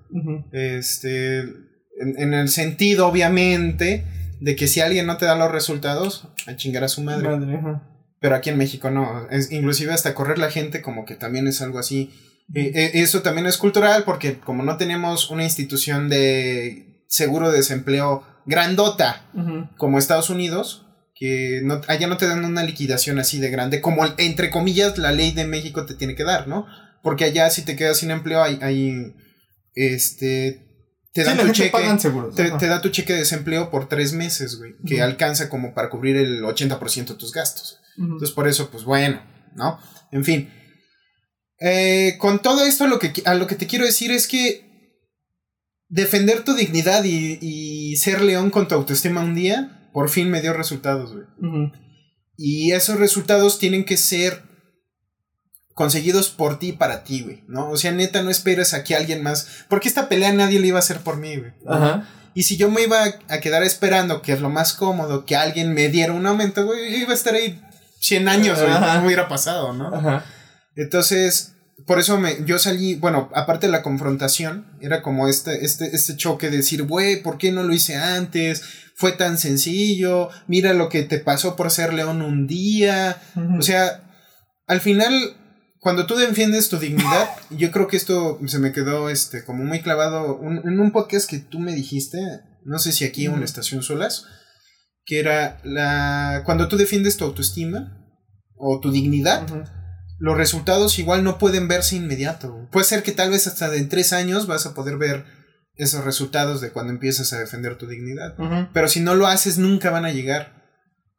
[0.53, 4.05] Este, en, en el sentido, obviamente,
[4.41, 7.28] de que si alguien no te da los resultados, a chingar a su madre.
[7.28, 7.80] Madre.
[8.20, 9.28] Pero aquí en México no.
[9.30, 12.10] Es, inclusive hasta correr la gente como que también es algo así.
[12.54, 17.58] Eh, eh, eso también es cultural porque como no tenemos una institución de seguro de
[17.58, 19.30] desempleo grandota
[19.76, 24.04] como Estados Unidos, que no, allá no te dan una liquidación así de grande, como
[24.18, 26.66] entre comillas la ley de México te tiene que dar, ¿no?
[27.02, 29.14] Porque allá si te quedas sin empleo, hay, hay
[29.74, 30.66] este,
[31.12, 31.70] te Sí, dan tu cheque.
[31.70, 32.34] pagan seguros.
[32.34, 36.16] Te, da tu cheque de desempleo por tres meses, güey, que alcanza como para cubrir
[36.16, 37.79] el 80% de tus gastos.
[38.05, 39.22] Entonces, por eso, pues bueno,
[39.55, 39.78] ¿no?
[40.11, 40.51] En fin.
[41.61, 44.68] Eh, con todo esto, lo que, a lo que te quiero decir es que
[45.88, 50.40] defender tu dignidad y, y ser león con tu autoestima un día, por fin me
[50.40, 51.26] dio resultados, güey.
[52.36, 54.42] Y esos resultados tienen que ser
[55.74, 57.70] conseguidos por ti y para ti, güey, ¿no?
[57.70, 59.64] O sea, neta, no esperes a que alguien más...
[59.68, 61.53] Porque esta pelea nadie la iba a hacer por mí, güey.
[61.64, 61.72] ¿no?
[61.72, 62.09] Ajá.
[62.34, 65.36] Y si yo me iba a- a quedar esperando, que es lo más cómodo, que
[65.36, 67.61] alguien me diera un aumento, güey, yo iba a estar ahí
[68.01, 68.98] 100 años, Ajá.
[68.98, 69.94] no hubiera pasado, ¿no?
[69.94, 70.24] Ajá.
[70.76, 71.55] Entonces,
[71.86, 76.16] por eso me, yo salí, bueno, aparte de la confrontación, era como este, este, este
[76.16, 78.62] choque de decir, güey, ¿por qué no lo hice antes?
[78.94, 83.20] Fue tan sencillo, mira lo que te pasó por ser león un día.
[83.59, 84.03] O sea,
[84.66, 85.12] al final,
[85.80, 89.80] cuando tú defiendes tu dignidad, yo creo que esto se me quedó este, como muy
[89.80, 92.18] clavado un- en un podcast que tú me dijiste,
[92.64, 94.26] no sé si aquí o en la estación Solas,
[95.05, 97.96] que era la cuando tú defiendes tu autoestima
[98.57, 99.46] o tu dignidad,
[100.18, 102.68] los resultados igual no pueden verse inmediato.
[102.70, 105.24] Puede ser que tal vez hasta de en tres años vas a poder ver
[105.76, 108.36] esos resultados de cuando empiezas a defender tu dignidad.
[108.72, 110.61] Pero si no lo haces, nunca van a llegar.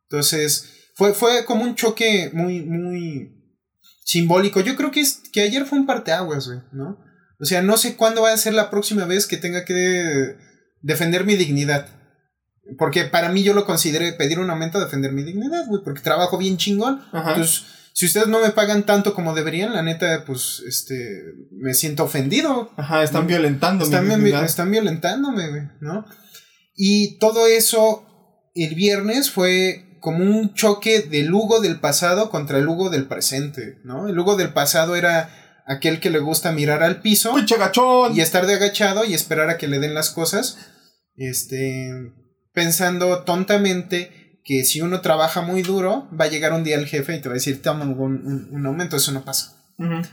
[0.04, 3.58] Entonces, fue, fue como un choque muy, muy
[4.06, 4.62] simbólico.
[4.62, 7.00] Yo creo que, es, que ayer fue un parteaguas, güey, ¿no?
[7.40, 10.36] O sea, no sé cuándo va a ser la próxima vez que tenga que
[10.82, 11.88] defender mi dignidad.
[12.78, 16.02] Porque para mí yo lo consideré pedir un aumento a defender mi dignidad, güey, porque
[16.02, 17.02] trabajo bien chingón.
[17.12, 17.32] Ajá.
[17.32, 22.04] Entonces, si ustedes no me pagan tanto como deberían, la neta, pues, este, me siento
[22.04, 22.72] ofendido.
[22.78, 24.46] Ajá, están violentando Están, mi dignidad.
[24.46, 26.06] están violentándome, güey, ¿no?
[26.76, 28.06] Y todo eso
[28.56, 33.80] el viernes fue como un choque del Hugo del pasado contra el Hugo del presente,
[33.84, 34.08] ¿no?
[34.08, 35.30] El Hugo del pasado era
[35.68, 38.16] aquel que le gusta mirar al piso ¡Pinche gachón!
[38.16, 40.58] y estar de agachado y esperar a que le den las cosas,
[41.18, 41.92] este,
[42.54, 47.16] pensando tontamente que si uno trabaja muy duro, va a llegar un día el jefe
[47.16, 49.58] y te va a decir, toma un, un- un aumento, eso no pasa.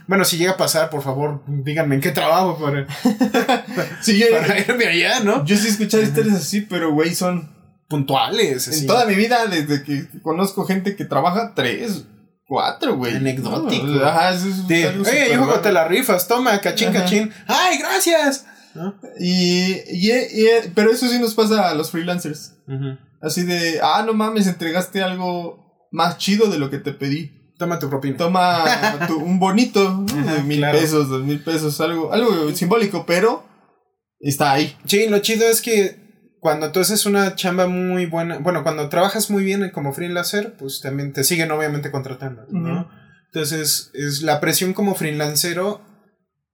[0.07, 2.87] Bueno, si llega a pasar, por favor, díganme en qué trabajo para,
[4.01, 5.45] Sí, yo, para irme allá, ¿no?
[5.45, 7.57] yo sí he escuchado historias así, pero güey, son.
[7.87, 8.81] Puntuales, así.
[8.81, 12.03] En toda mi vida, desde que conozco gente que trabaja, tres,
[12.47, 13.15] cuatro, güey.
[13.15, 13.83] Anecdótico.
[13.87, 16.99] No, Ajá, eso es De, algo oye, hijo, te la rifas, toma, cachín, Ajá.
[17.01, 17.31] cachín.
[17.47, 18.45] ¡Ay, gracias!
[18.75, 18.99] ¿No?
[19.19, 22.55] Y, y, y- pero eso sí nos pasa a los freelancers.
[23.21, 27.53] Así de, ah, no mames, entregaste algo más chido de lo que te pedí.
[27.57, 28.15] Toma tu propina.
[28.17, 28.63] Toma
[29.07, 30.19] tu- un bonito, ¿no?
[30.21, 30.77] Ajá, de mil claro.
[30.79, 33.43] pesos, dos mil pesos, algo, algo simbólico, pero
[34.19, 34.77] está ahí.
[34.85, 36.07] Sí, lo chido es que
[36.39, 40.79] cuando tú haces una chamba muy buena, bueno, cuando trabajas muy bien como freelancer, pues
[40.79, 42.45] también te siguen obviamente contratando.
[43.33, 45.81] Entonces, es la presión como freelancero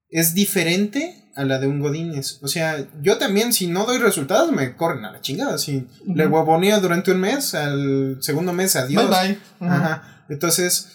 [0.10, 2.40] es diferente a la de un Godínez.
[2.42, 5.58] O sea, yo también, si no doy resultados, me corren a la chingada.
[5.58, 9.10] Si le huevoneo durante un mes, al segundo mes, adiós.
[9.10, 9.68] Bye bye.
[9.68, 9.76] Ajá.
[9.78, 10.26] Ajá.
[10.30, 10.88] Entonces,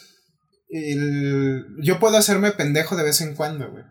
[0.68, 3.84] el- yo puedo hacerme pendejo de vez en cuando, güey.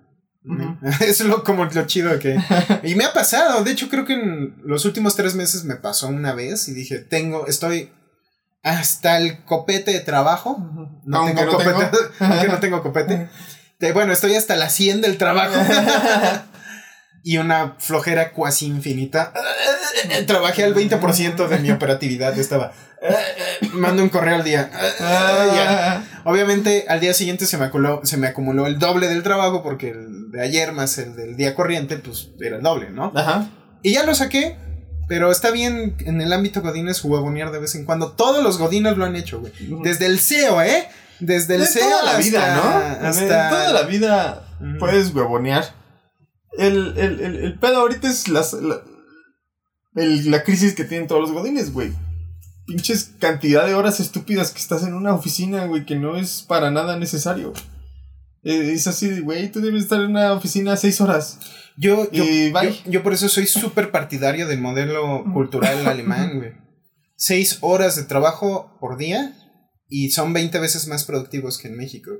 [1.02, 2.38] Es lo como lo chido que.
[2.84, 3.64] Y me ha pasado.
[3.64, 7.00] De hecho, creo que en los últimos tres meses me pasó una vez y dije,
[7.00, 7.92] tengo, estoy
[8.64, 10.58] hasta el copete de trabajo.
[11.06, 11.72] No Aunque tengo no copete.
[11.74, 11.98] tengo.
[12.34, 13.30] aunque no tengo copete.
[13.80, 15.56] De- bueno, estoy hasta la 100 del trabajo.
[17.24, 19.34] y una flojera cuasi infinita.
[20.28, 22.38] Trabajé al 20% de mi operatividad.
[22.38, 22.74] Estaba.
[23.74, 24.70] Mando un correo al día.
[25.00, 26.04] Ya.
[26.26, 29.92] Obviamente, al día siguiente se me, acumuló, se me acumuló el doble del trabajo porque
[29.92, 33.12] el de ayer más el del día corriente, pues era el doble, ¿no?
[33.16, 33.50] Ajá.
[33.82, 34.58] Y ya lo saqué,
[35.08, 38.12] pero está bien en el ámbito godines huevonear de vez en cuando.
[38.12, 39.54] Todos los godines lo han hecho, güey.
[39.84, 40.88] Desde el SEO, ¿eh?
[41.20, 43.08] Desde el de toda la hasta- vida, ¿no?
[43.08, 43.50] Hasta...
[43.50, 44.48] Toda la vida
[44.80, 45.66] puedes huevonear.
[46.58, 48.82] El, el, el, el pedo ahorita es las, la,
[49.96, 51.92] el- la crisis que tienen todos los godines, güey.
[52.66, 56.70] Pinches cantidad de horas estúpidas que estás en una oficina, güey, que no es para
[56.72, 57.54] nada necesario.
[58.44, 61.40] Eh, es así güey, tú debes estar en una oficina seis horas.
[61.78, 66.54] Yo, yo, yo, yo por eso soy súper partidario del modelo cultural alemán, güey.
[67.16, 69.34] Seis horas de trabajo por día
[69.90, 72.12] y son 20 veces más productivos que en México.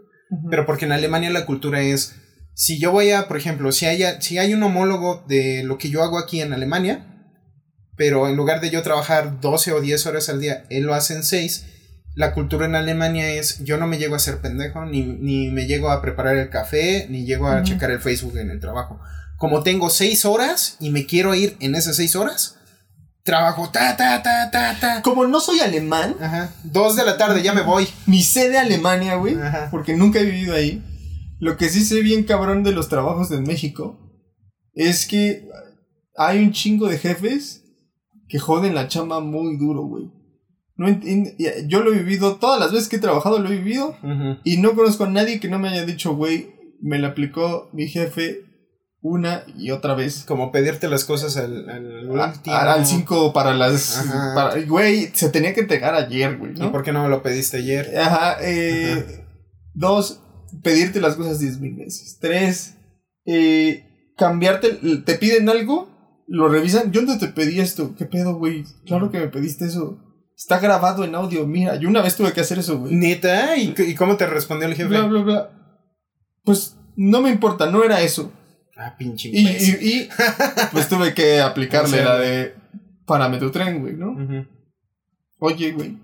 [0.50, 2.16] Pero porque en Alemania la cultura es,
[2.54, 5.90] si yo voy a, por ejemplo, si hay, si hay un homólogo de lo que
[5.90, 7.06] yo hago aquí en Alemania,
[7.96, 11.16] pero en lugar de yo trabajar 12 o 10 horas al día, él lo hace
[11.16, 11.66] en 6,
[12.16, 15.68] la cultura en Alemania es, yo no me llego a ser pendejo, ni, ni me
[15.68, 17.64] llego a preparar el café, ni llego a Ujú.
[17.66, 19.00] checar el Facebook en el trabajo.
[19.38, 22.59] como tengo seis horas y me quiero ir en esas seis horas,
[23.30, 25.02] trabajo ta, ta, ta, ta, ta.
[25.04, 26.52] Como no soy alemán, Ajá.
[26.64, 27.88] Dos de la tarde, ya me voy.
[28.08, 29.38] ni sé de Alemania, güey,
[29.70, 30.84] porque nunca he vivido ahí.
[31.40, 34.00] Lo que sí sé bien cabrón de los trabajos en México
[34.74, 35.48] es que
[36.18, 37.64] hay un chingo de jefes
[38.28, 40.12] que joden la chamba muy duro, güey.
[40.76, 40.88] No
[41.68, 43.96] yo lo he vivido, todas las veces que he trabajado lo he vivido
[44.44, 47.88] y no conozco a nadie que no me haya dicho, güey, me la aplicó mi
[47.88, 48.46] jefe
[49.02, 50.24] una y otra vez.
[50.28, 52.56] Como pedirte las cosas al, al A- último.
[52.56, 54.06] a- al 5 para las...
[54.36, 56.72] Para- Güey, se tenía que entregar ayer, güey, ¿Y ¿no?
[56.72, 57.98] por qué no me lo pediste ayer?
[57.98, 59.26] Ajá, eh,
[59.74, 60.22] Dos,
[60.64, 62.18] pedirte las cosas diez mil veces.
[62.20, 62.76] Tres,
[63.26, 65.90] eh, cambiarte, te piden algo,
[66.28, 66.92] lo revisan.
[66.92, 67.96] Yo no te pedí esto.
[67.98, 68.66] ¿Qué pedo, güey?
[68.86, 70.00] Claro que me pediste eso.
[70.36, 71.46] Está grabado en audio.
[71.48, 72.94] Mira, yo una vez tuve que hacer eso, güey.
[72.96, 73.56] ¿Neta?
[73.58, 74.90] ¿Y, y cómo te respondió el jefe?
[74.90, 75.50] Bla, bla, bla.
[76.44, 78.32] Pues no me importa, no era eso.
[78.82, 80.10] Ah, pinche Y, y, y,
[80.72, 82.56] pues tuve que aplicarle la de
[83.06, 84.16] párame tu tren, güey, ¿no?
[85.40, 85.98] Oye, güey,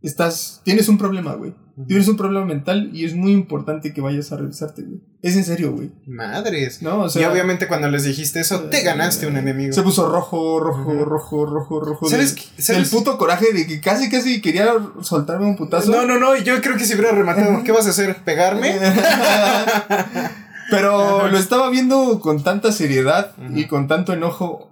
[0.00, 1.54] estás, tienes un problema, güey.
[1.86, 5.00] Tienes un problema mental y es muy importante que vayas a revisarte, güey.
[5.22, 5.90] Es en serio, güey.
[6.06, 6.82] Madres.
[6.82, 7.00] ¿No?
[7.00, 9.72] O sea, y obviamente cuando les dijiste eso, te ganaste un enemigo.
[9.72, 12.08] Se puso rojo, rojo, rojo, rojo, rojo.
[12.08, 12.36] ¿Sabes?
[12.58, 12.90] ¿Sabes?
[12.90, 15.90] del puto coraje de que casi, casi quería soltarme un putazo.
[15.90, 18.16] No, no, no, yo creo que si hubiera rematado, ¿qué vas a hacer?
[18.24, 18.74] ¿Pegarme?
[20.70, 24.70] Pero lo estaba viendo con tanta seriedad y con tanto enojo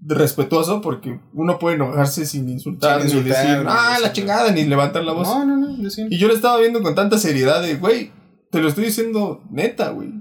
[0.00, 4.12] respetuoso porque uno puede enojarse sin insultar, Sin insultar, ni decir, ah, la nada".
[4.12, 5.28] chingada, ni levantar la voz.
[5.28, 6.06] No, no, no, yo sí.
[6.10, 8.12] Y yo le estaba viendo con tanta seriedad de, güey,
[8.50, 10.12] te lo estoy diciendo neta, güey.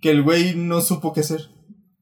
[0.00, 1.50] Que el güey no supo qué hacer.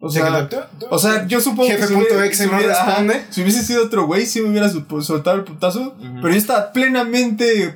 [0.05, 0.49] O sea,
[0.91, 3.23] o sea, yo supongo que si hubiera- Jefe.exe si no hubiera- ajá, responde.
[3.31, 5.95] si hubiese sido otro güey, sí me hubiera supo- soltado el putazo.
[6.01, 7.73] Pero yo estaba plenamente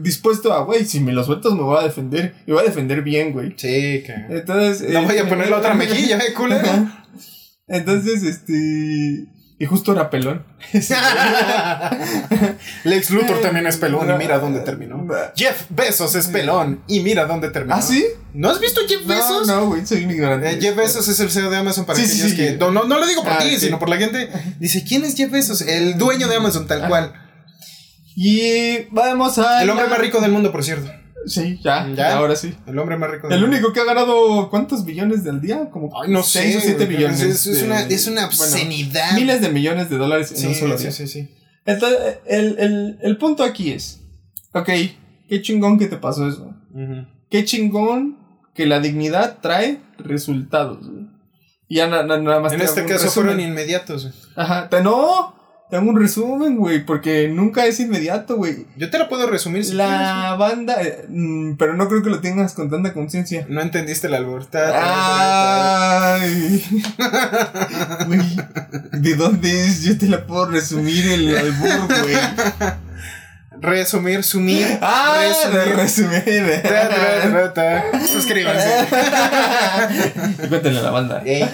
[0.00, 2.36] dispuesto a, güey, si me lo sueltas me voy a defender.
[2.46, 3.50] Y voy a defender bien, güey.
[3.58, 4.14] Sí, que...
[4.30, 4.88] Entonces.
[4.90, 6.66] No eh, voy a poner la otra mejilla, eh, culero.
[7.66, 9.26] Entonces, este.
[9.60, 10.44] Y justo era pelón.
[12.84, 15.06] Lex Luthor también es pelón y mira dónde terminó.
[15.34, 17.74] Jeff Bezos es pelón y mira dónde terminó.
[17.74, 18.04] ¿Ah, sí?
[18.34, 19.46] ¿No has visto Jeff No, Bezos?
[19.48, 20.50] no, güey, soy un ignorante.
[20.50, 22.36] Eh, Jeff Bezos es el CEO de Amazon para Sí, sí, aquellos sí.
[22.36, 22.52] que.
[22.52, 24.28] No, no, no lo digo por Ah, ti, sino por la gente.
[24.60, 25.60] Dice: ¿Quién es Jeff Bezos?
[25.62, 26.88] El dueño de Amazon, tal Ah.
[26.88, 27.12] cual.
[28.14, 29.62] Y vamos a.
[29.62, 30.90] El hombre más rico del mundo, por cierto.
[31.28, 32.16] Sí, ya, ¿Ya?
[32.16, 32.54] ahora sí.
[32.66, 33.56] El hombre más rico El mundo.
[33.56, 35.68] único que ha ganado, ¿cuántos billones del día?
[35.70, 36.58] Como Ay, no seis sé.
[36.58, 37.20] o siete güey, billones.
[37.20, 39.12] Es, es de- una, es una bueno, obscenidad.
[39.14, 40.92] miles de millones de dólares en Sí, un solo sí, día.
[40.92, 41.28] sí, sí.
[41.66, 44.00] Entonces, el, el, el punto aquí es,
[44.52, 44.70] ok,
[45.28, 46.54] qué chingón que te pasó eso.
[47.30, 48.18] Qué chingón
[48.54, 51.06] que la dignidad trae resultados, güey.
[51.68, 54.04] Y ya na- na- nada más En te este caso fueron inmediatos.
[54.04, 54.14] güey.
[54.36, 55.34] Ajá, te, no,
[55.70, 58.66] te hago un resumen, güey, porque nunca es inmediato, güey.
[58.76, 62.20] Yo te lo puedo resumir si La banda, eh, mm, pero no creo que lo
[62.20, 63.44] tengas con tanta conciencia.
[63.50, 64.14] No entendiste el
[64.50, 66.64] ta- Ay,
[68.06, 68.20] güey,
[68.92, 69.82] ¿de dónde es?
[69.82, 72.16] Yo te la puedo resumir el albur, güey.
[73.60, 74.66] Resumir, sumir.
[74.80, 75.76] Ah, resumir.
[75.76, 76.62] resumir.
[76.62, 78.06] Ta- ta- ta- ta.
[78.06, 78.68] Suscríbanse.
[80.44, 81.22] Y cuéntale a la banda.
[81.24, 81.44] Ey.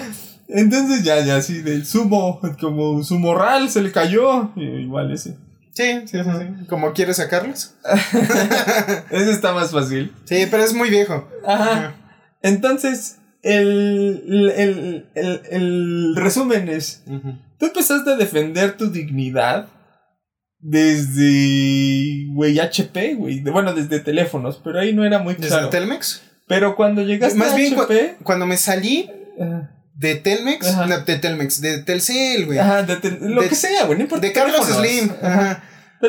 [0.47, 4.51] Entonces ya, ya, sí, del sumo, como su morral se le cayó.
[4.55, 5.37] Igual ese.
[5.73, 6.65] Sí, sí, sí, sí.
[6.69, 7.73] ¿Cómo quieres sacarlos?
[9.11, 10.13] Ese está más fácil.
[10.23, 11.27] Sí, pero es muy viejo.
[11.45, 11.95] Ajá.
[12.41, 17.03] Entonces, el, el, el, el, el resumen es,
[17.59, 19.67] tú empezaste a defender tu dignidad
[20.59, 23.39] desde, güey, HP, güey.
[23.41, 25.69] de- Bueno, desde teléfonos, pero ahí no era muy ¿Desde claro.
[25.69, 26.21] Telmex?
[26.47, 28.17] Pero cuando llegaste Más a bien, cu- HP...
[28.23, 30.85] cuando me salí ajá, de Telmex, Ajá.
[30.87, 32.59] no, de Telmex, de Telcel, güey.
[32.59, 34.27] Ajá, de tel- lo De- que sea, güey, no importa.
[34.27, 34.87] De Carlos teléfonos.
[34.87, 35.11] Slim.
[35.21, 35.63] Ajá.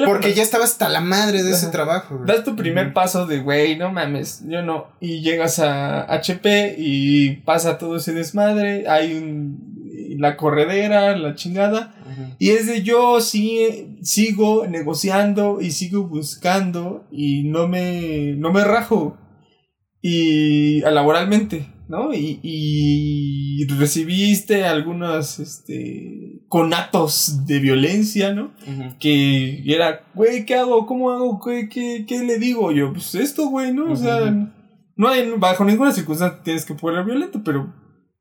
[0.07, 2.27] Porque ya estaba hasta la madre de ese trabajo, güey.
[2.27, 4.89] Das tu primer paso de, güey, no mames, yo no.
[5.01, 8.89] Y llegas a HP y pasa todo ese desmadre.
[8.89, 11.95] Hay un, la corredera, la chingada.
[12.39, 18.65] Y es de yo sí sigo negociando y sigo buscando y no me, no me
[18.65, 19.17] rajo.
[20.03, 22.13] Y laboralmente, ¿no?
[22.13, 28.53] Y, y recibiste algunos este, conatos de violencia, ¿no?
[28.99, 30.87] Que era, güey, ¿qué hago?
[30.87, 31.41] ¿Cómo hago?
[31.45, 32.73] ¿Qué, qué, qué le digo?
[32.73, 33.93] Yo, pues esto, güey, ¿no?
[33.93, 34.31] O sea,
[34.97, 37.73] no hay, bajo ninguna circunstancia tienes que poner violento, pero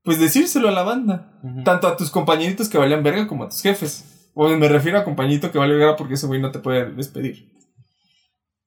[0.03, 1.31] pues decírselo a la banda.
[1.63, 4.29] Tanto a tus compañeritos que valían verga como a tus jefes.
[4.35, 7.51] O me refiero a compañito que vale verga porque ese güey no te puede despedir.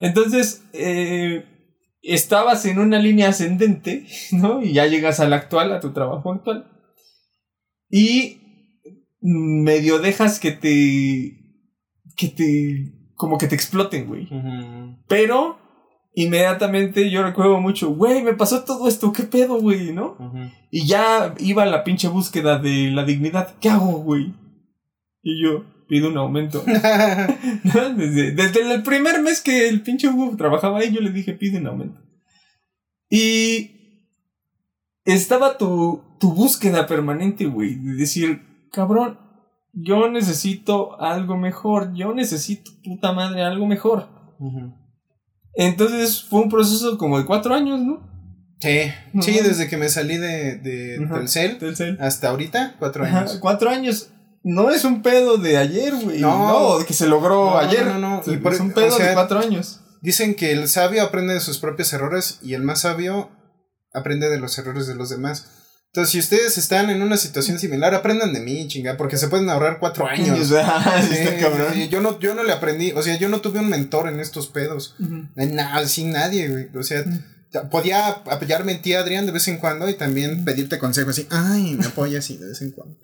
[0.01, 1.58] Entonces, eh,
[2.03, 4.63] estabas en una línea ascendente, ¿no?
[4.63, 6.71] Y ya llegas al actual, a tu trabajo actual.
[7.91, 8.39] Y
[9.21, 11.65] medio dejas que te.
[12.17, 13.13] que te.
[13.15, 14.29] como que te exploten, güey.
[15.09, 15.59] Pero
[16.15, 19.93] inmediatamente yo recuerdo mucho, güey, me pasó todo esto, ¿qué pedo, güey?
[19.93, 20.17] ¿No?
[20.71, 23.57] Y ya iba la pinche búsqueda de la dignidad.
[23.61, 24.35] ¿Qué hago, güey?
[25.23, 26.63] Y yo pido un aumento.
[26.67, 27.95] ¿No?
[27.95, 31.59] Desde, desde el primer mes que el pinche Hugo trabajaba ahí, yo le dije, pide
[31.59, 32.01] un aumento.
[33.11, 34.05] Y
[35.05, 37.77] estaba tu, tu búsqueda permanente, güey.
[37.77, 39.19] De decir, cabrón,
[39.73, 41.95] yo necesito algo mejor.
[41.95, 44.09] Yo necesito, puta madre, algo mejor.
[45.55, 48.07] Entonces fue un proceso como de cuatro años, ¿no?
[48.61, 51.15] Sí, sí, desde que me salí de, de Ajá.
[51.15, 51.97] Telcel Telcel.
[52.01, 53.39] hasta ahorita, cuatro años.
[53.41, 54.11] cuatro años.
[54.43, 56.21] No es un pedo de ayer, güey.
[56.21, 56.49] No.
[56.49, 57.87] No, de que se logró No, ayer.
[57.87, 59.81] no, no, y por- es un o pedo sea, de cuatro años.
[60.01, 63.31] Dicen que el sabio aprende de sus propios errores y el más sabio
[63.93, 65.47] aprende de los errores de los demás.
[65.87, 69.49] Entonces, si ustedes están en una situación similar, aprendan de mí, chinga, porque se pueden
[69.51, 70.39] ahorrar cuatro años.
[71.73, 74.21] Sí, yo, no, yo no le aprendí, o sea, yo no tuve un mentor en
[74.21, 74.95] estos pedos.
[75.01, 75.29] Ujú.
[75.35, 76.69] Nada, sin nadie, güey.
[76.77, 77.05] O sea,
[77.71, 81.27] podía apoyarme en ti, Adrián, de vez en cuando y también pedirte consejos así.
[81.31, 82.95] Ay, me apoyas así de vez en cuando.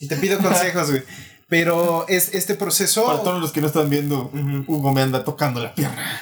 [0.00, 1.04] Y te pido consejos, güey.
[1.48, 3.06] Pero es este proceso.
[3.06, 4.30] Para todos los que no están viendo.
[4.66, 6.20] Hugo me anda tocando la pierna.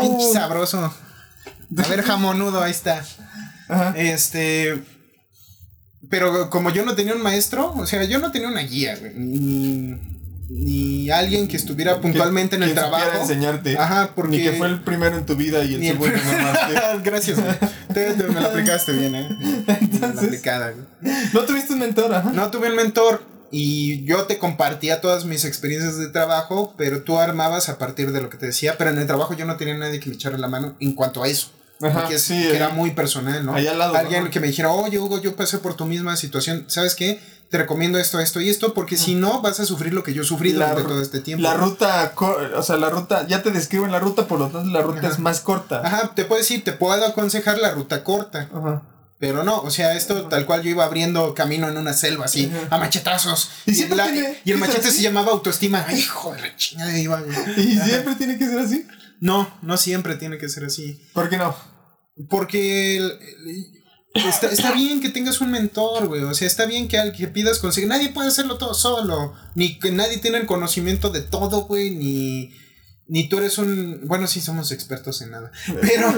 [0.00, 0.78] Pinche sabroso.
[0.84, 3.04] A ver, jamonudo, ahí está.
[3.68, 3.94] Ajá.
[3.96, 4.82] Este.
[6.08, 9.12] Pero como yo no tenía un maestro, o sea, yo no tenía una guía, güey.
[10.48, 13.20] Ni, alguien que estuviera puntualmente en el Que trabajo.
[13.20, 13.76] enseñarte.
[13.76, 14.36] Ajá, porque.
[14.36, 16.74] Ni que fue el primero en tu vida y el Ni el segundo en amarte.
[17.04, 17.38] Gracias.
[17.92, 19.28] Te- te- me la aplicaste bien, eh.
[19.80, 20.72] Entonces- aplicada.
[21.32, 22.30] No tuviste un mentor, ajá.
[22.32, 27.18] No tuve un mentor y yo te compartía todas mis experiencias de trabajo, pero tú
[27.18, 28.76] armabas a partir de lo que te decía.
[28.78, 31.22] Pero en el trabajo yo no tenía nadie que me echara la mano en cuanto
[31.24, 31.50] a eso.
[31.82, 33.54] Ajá, porque es- sí, que era muy personal, ¿no?
[33.54, 34.30] ahí al lado, Alguien ajá.
[34.30, 36.64] que me dijera, oye, Hugo, yo pasé por tu misma situación.
[36.68, 37.20] ¿Sabes qué?
[37.50, 40.24] Te recomiendo esto, esto y esto, porque si no, vas a sufrir lo que yo
[40.24, 41.42] sufrí La durante todo este tiempo.
[41.44, 42.12] La ruta,
[42.56, 45.08] o sea, la ruta, ya te describen la ruta, por lo tanto la ruta Ajá.
[45.08, 45.80] es más corta.
[45.84, 48.48] Ajá, te puedo decir, te puedo aconsejar la ruta corta.
[48.52, 48.82] Ajá.
[49.18, 52.52] Pero no, o sea, esto tal cual yo iba abriendo camino en una selva así,
[52.54, 52.74] Ajá.
[52.74, 53.50] a machetazos.
[53.64, 55.84] Y Y, siempre la- tiene- y el ¿es machete se llamaba autoestima.
[55.88, 57.22] Ay, hijo de la chingada iba.
[57.56, 58.86] Y siempre tiene que ser así.
[59.20, 61.00] No, no siempre tiene que ser así.
[61.14, 61.56] ¿Por qué no?
[62.28, 63.75] Porque el- el-
[64.16, 66.22] está, está bien que tengas un mentor, güey.
[66.22, 67.88] O sea, está bien que al que pidas conseguir.
[67.88, 69.34] Nadie puede hacerlo todo solo.
[69.54, 71.90] Ni que nadie tiene el conocimiento de todo, güey.
[71.90, 72.54] Ni,
[73.08, 74.00] ni tú eres un.
[74.04, 75.52] Bueno, sí, somos expertos en nada.
[75.80, 76.14] Pero.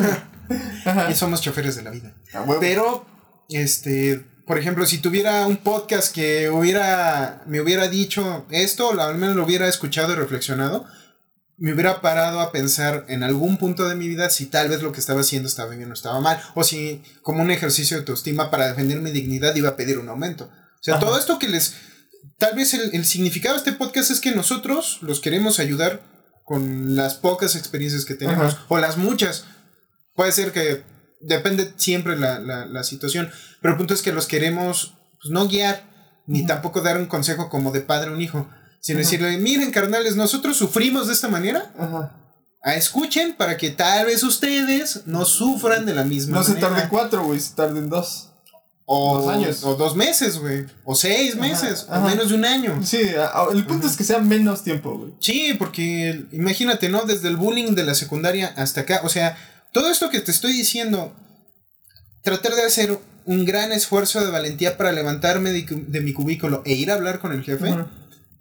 [1.11, 2.15] Y somos choferes de la vida.
[2.61, 3.07] Pero,
[3.49, 9.19] este, por ejemplo, si tuviera un podcast que hubiera, me hubiera dicho esto, o al
[9.19, 10.87] menos lo hubiera escuchado y reflexionado,
[11.59, 14.93] me hubiera parado a pensar en algún punto de mi vida si tal vez lo
[14.93, 18.51] que estaba haciendo estaba bien o estaba mal, o si como un ejercicio de autoestima
[18.51, 20.45] para defender mi dignidad iba a pedir un aumento.
[20.45, 21.05] O sea, Ajá.
[21.05, 21.75] todo esto que les...
[22.39, 26.01] Tal vez el, el significado de este podcast es que nosotros los queremos ayudar
[26.45, 28.65] con las pocas experiencias que tenemos, Ajá.
[28.69, 29.45] o las muchas.
[30.15, 30.85] Puede ser que
[31.21, 33.31] depende siempre la, la, la situación,
[33.61, 35.83] pero el punto es que los queremos pues, no guiar,
[36.27, 36.49] ni Ujú.
[36.49, 38.49] tampoco dar un consejo como de padre a un hijo,
[38.81, 39.05] sino Ajá.
[39.11, 42.15] decirle, miren carnales, nosotros sufrimos de esta manera, Ajá.
[42.63, 46.69] a escuchen para que tal vez ustedes no sufran de la misma No se manera.
[46.69, 48.25] tarde cuatro, güey, se tarden dos.
[48.91, 49.65] o dos años.
[49.65, 50.65] O dos meses, güey.
[50.85, 51.99] O seis Ajá, meses, ajá.
[52.05, 52.81] o menos de un año.
[52.85, 52.99] Sí,
[53.53, 55.13] el punto es que sea menos tiempo, güey.
[55.21, 57.03] Sí, porque imagínate, ¿no?
[57.03, 59.03] Desde el bullying de la secundaria hasta acá.
[59.05, 59.37] O sea,
[59.75, 61.13] todo esto que te estoy diciendo,
[62.23, 66.73] tratar de hacer un gran esfuerzo de valentía para levantarme de, de mi cubículo e
[66.73, 67.87] ir a hablar con el jefe, Ujú.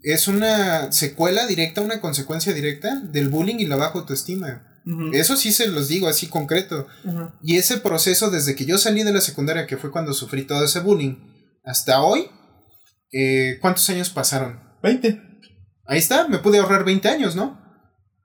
[0.04, 4.64] Es una secuela directa, una consecuencia directa del bullying y la baja autoestima.
[5.12, 6.88] Eso sí se los digo así concreto.
[7.42, 10.64] Y ese proceso desde que yo salí de la secundaria, que fue cuando sufrí todo
[10.64, 11.16] ese bullying,
[11.66, 12.30] hasta hoy,
[13.12, 14.62] eh, ¿cuántos años pasaron?
[14.84, 15.22] 20.
[15.86, 17.60] Ahí está, me pude ahorrar 20 años, ¿no?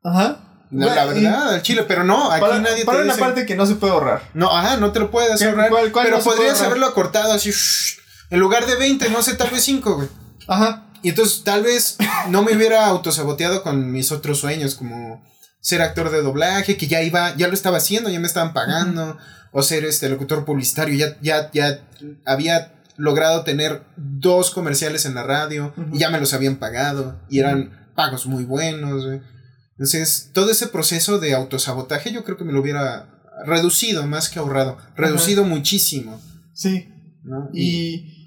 [0.04, 0.66] Ajá.
[0.70, 3.24] No, la verdad, al chile, pero no, aquí Para, nadie para te una dice.
[3.24, 4.22] parte que no se puede ahorrar.
[4.32, 5.68] No, ajá, no te lo puedes ¿Qué- ahorrar.
[5.68, 7.98] cuál- cuál pero no podrías haberlo acortado así, shh,
[8.30, 10.08] en lugar de 20, no sé, tal vez 5, güey.
[10.48, 10.91] Ajá.
[11.02, 11.96] Y entonces tal vez
[12.28, 15.22] no me hubiera autosaboteado con mis otros sueños, como
[15.60, 19.16] ser actor de doblaje, que ya iba, ya lo estaba haciendo, ya me estaban pagando,
[19.52, 21.80] o ser este locutor publicitario, ya, ya, ya
[22.26, 27.38] había logrado tener dos comerciales en la radio, y ya me los habían pagado, y
[27.38, 29.20] eran pagos muy buenos, güey.
[29.72, 33.08] Entonces, todo ese proceso de autosabotaje yo creo que me lo hubiera
[33.44, 36.20] reducido más que ahorrado, reducido muchísimo,
[36.54, 36.88] Sí.
[37.24, 37.48] ¿no?
[37.52, 38.21] Y, y,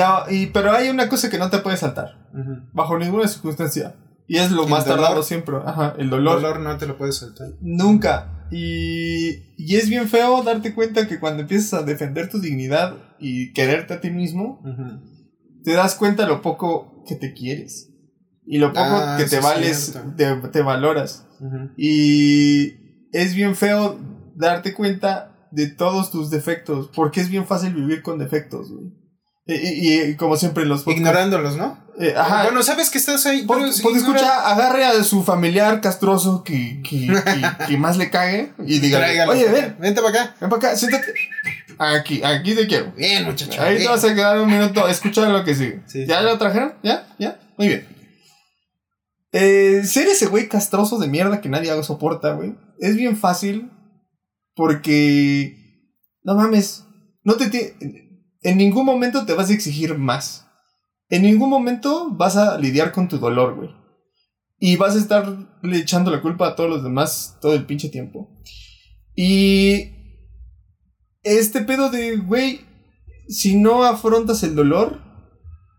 [0.00, 2.28] a- y- Pero hay una cosa que no te puede saltar.
[2.72, 3.94] Bajo ninguna circunstancia.
[4.28, 5.00] Y es lo El más dolor.
[5.04, 5.56] tardado siempre.
[5.64, 5.94] Ajá.
[5.96, 6.42] El el dolor.
[6.42, 7.48] dolor no te lo puedes saltar.
[7.60, 8.46] Nunca.
[8.50, 13.52] Y, y es bien feo darte cuenta que cuando empiezas a defender tu dignidad y
[13.52, 14.60] quererte a ti mismo,
[15.64, 17.90] te das cuenta lo poco que te quieres.
[18.44, 21.26] Y lo poco Ah, que te es vales, te, te valoras.
[21.76, 22.74] Y,
[23.12, 23.98] es bien feo
[24.34, 28.92] darte cuenta de todos tus defectos, porque es bien fácil vivir con defectos, güey.
[29.46, 31.84] Y, y- y como siempre los podcasts- Ignorándolos, ¿no?
[31.98, 32.42] Eh, ajá.
[32.44, 33.44] Bueno, sabes que estás ahí.
[33.46, 38.80] Porque, escucha, agarre a su familiar castroso que, que, que, que más le cague y
[38.80, 40.36] diga, oye, ven, Vente para acá.
[40.40, 41.14] ven para acá, siéntate.
[41.78, 42.92] Aquí, aquí te quiero.
[42.96, 43.62] Bien, muchacho.
[43.62, 43.90] Ahí te bien.
[43.92, 45.82] vas a quedar un minuto, escucha lo que sigue.
[45.86, 46.04] Sí.
[46.06, 46.74] ¿Ya lo trajeron?
[46.82, 47.06] ¿Ya?
[47.18, 47.38] ¿Ya?
[47.56, 47.86] Muy bien.
[49.32, 53.70] Eh, ser ese güey castroso de mierda que nadie soporta, güey, es bien fácil
[54.54, 55.54] porque,
[56.22, 56.84] no mames,
[57.22, 57.76] no te
[58.46, 60.46] en ningún momento te vas a exigir más.
[61.08, 63.70] En ningún momento vas a lidiar con tu dolor, güey.
[64.60, 67.88] Y vas a estar le echando la culpa a todos los demás todo el pinche
[67.88, 68.30] tiempo.
[69.16, 69.90] Y
[71.24, 72.60] este pedo de, güey,
[73.28, 75.00] si no afrontas el dolor,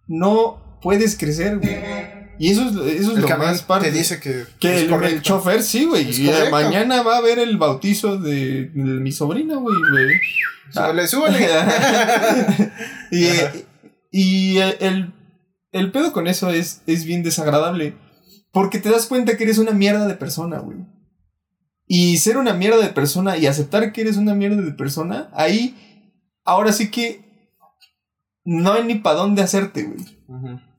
[0.07, 1.77] no puedes crecer, güey.
[2.39, 3.91] Y eso es, eso es El lo más parte.
[3.91, 4.45] te dice que.
[4.59, 6.09] Que el, chofer, sí, güey.
[6.09, 6.51] Y correcto.
[6.51, 9.75] mañana va a haber el bautizo de, de mi sobrina, güey.
[9.91, 10.07] güey.
[10.71, 11.47] Súbele, súbele.
[13.11, 13.27] y
[14.11, 15.13] y el,
[15.71, 17.95] el pedo con eso es, es bien desagradable.
[18.51, 20.79] Porque te das cuenta que eres una mierda de persona, güey.
[21.85, 26.09] Y ser una mierda de persona y aceptar que eres una mierda de persona, ahí,
[26.43, 27.51] ahora sí que
[28.43, 30.16] no hay ni para dónde hacerte, güey.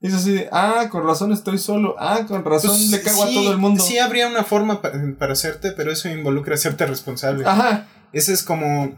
[0.01, 3.37] Es así de, ah, con razón estoy solo, ah, con razón Pues, le cago sí,
[3.37, 3.83] a todo el mundo.
[3.83, 7.45] Sí, habría una forma pa- para hacerte, pero eso involucra hacerte responsable.
[7.47, 8.95] Ajá, Ese es como.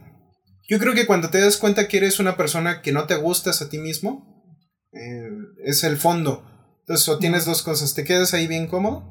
[0.69, 3.61] Yo creo que cuando te das cuenta que eres una persona que no te gustas
[3.61, 4.43] a ti mismo,
[4.93, 5.29] eh,
[5.65, 6.43] es el fondo.
[6.81, 9.03] Entonces, o tienes dos cosas: te quedas ahí bien cómodo,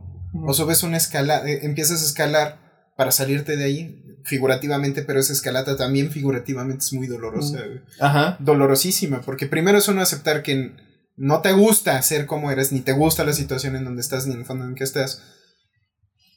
[0.46, 5.32] o subes una escala, eh, empiezas a escalar para salirte de ahí, figurativamente, pero esa
[5.32, 7.58] escalata también figurativamente es muy dolorosa,
[7.98, 8.36] ajá.
[8.40, 10.72] dolorosísima, porque primero es uno aceptar que
[11.20, 14.32] no te gusta ser como eres, ni te gusta la situación en donde estás, ni
[14.32, 15.22] en el fondo en que estás.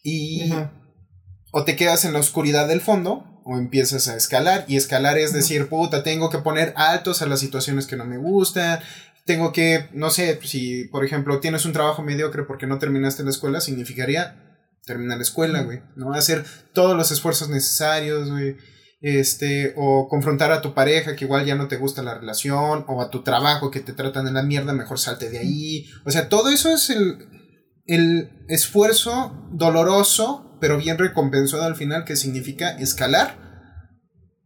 [0.04, 0.52] Y
[1.52, 5.32] o te quedas en la oscuridad del fondo, o empiezas a escalar, y escalar es
[5.32, 8.82] decir, puta, tengo que poner altos a las situaciones que no me gustan,
[9.26, 13.30] tengo que, no sé, si por ejemplo tienes un trabajo mediocre porque no terminaste la
[13.30, 14.36] escuela, significaría
[14.86, 16.14] terminar la escuela, güey, ¿no?
[16.14, 18.58] Hacer todos los esfuerzos necesarios, güey.
[19.06, 23.02] Este, o confrontar a tu pareja que igual ya no te gusta la relación, o
[23.02, 25.86] a tu trabajo que te tratan de la mierda, mejor salte de ahí.
[26.06, 27.18] O sea, todo eso es el,
[27.86, 33.38] el esfuerzo doloroso, pero bien recompensado al final, que significa escalar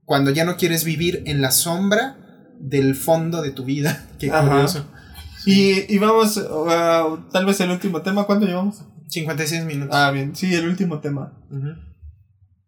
[0.05, 2.17] cuando ya no quieres vivir en la sombra
[2.59, 4.07] del fondo de tu vida.
[4.19, 4.47] Qué Ajá.
[4.47, 4.87] curioso.
[5.45, 8.83] Y, y vamos, a tal vez el último tema, ¿cuánto llevamos?
[9.07, 9.95] 56 minutos.
[9.95, 11.31] Ah, bien, sí, el último tema.
[11.51, 11.69] Ujú.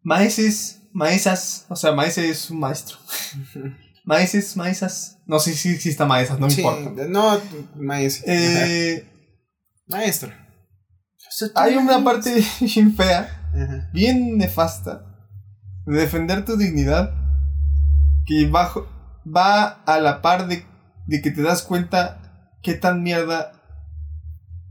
[0.09, 2.97] Maeses, maesas, o sea, maese es un maestro.
[4.05, 5.19] Maeses, maesas.
[5.27, 7.05] No sé si exista maesas, no me Sí, importa.
[7.07, 7.39] no,
[7.75, 8.23] maestro.
[8.27, 9.07] Eh,
[9.87, 10.31] maestro.
[11.53, 13.89] hay una parte bien fea, Ajá.
[13.93, 15.05] bien nefasta,
[15.85, 17.13] de defender tu dignidad,
[18.25, 18.87] que bajo,
[19.27, 20.65] va a la par de,
[21.05, 23.51] de que te das cuenta qué tan mierda.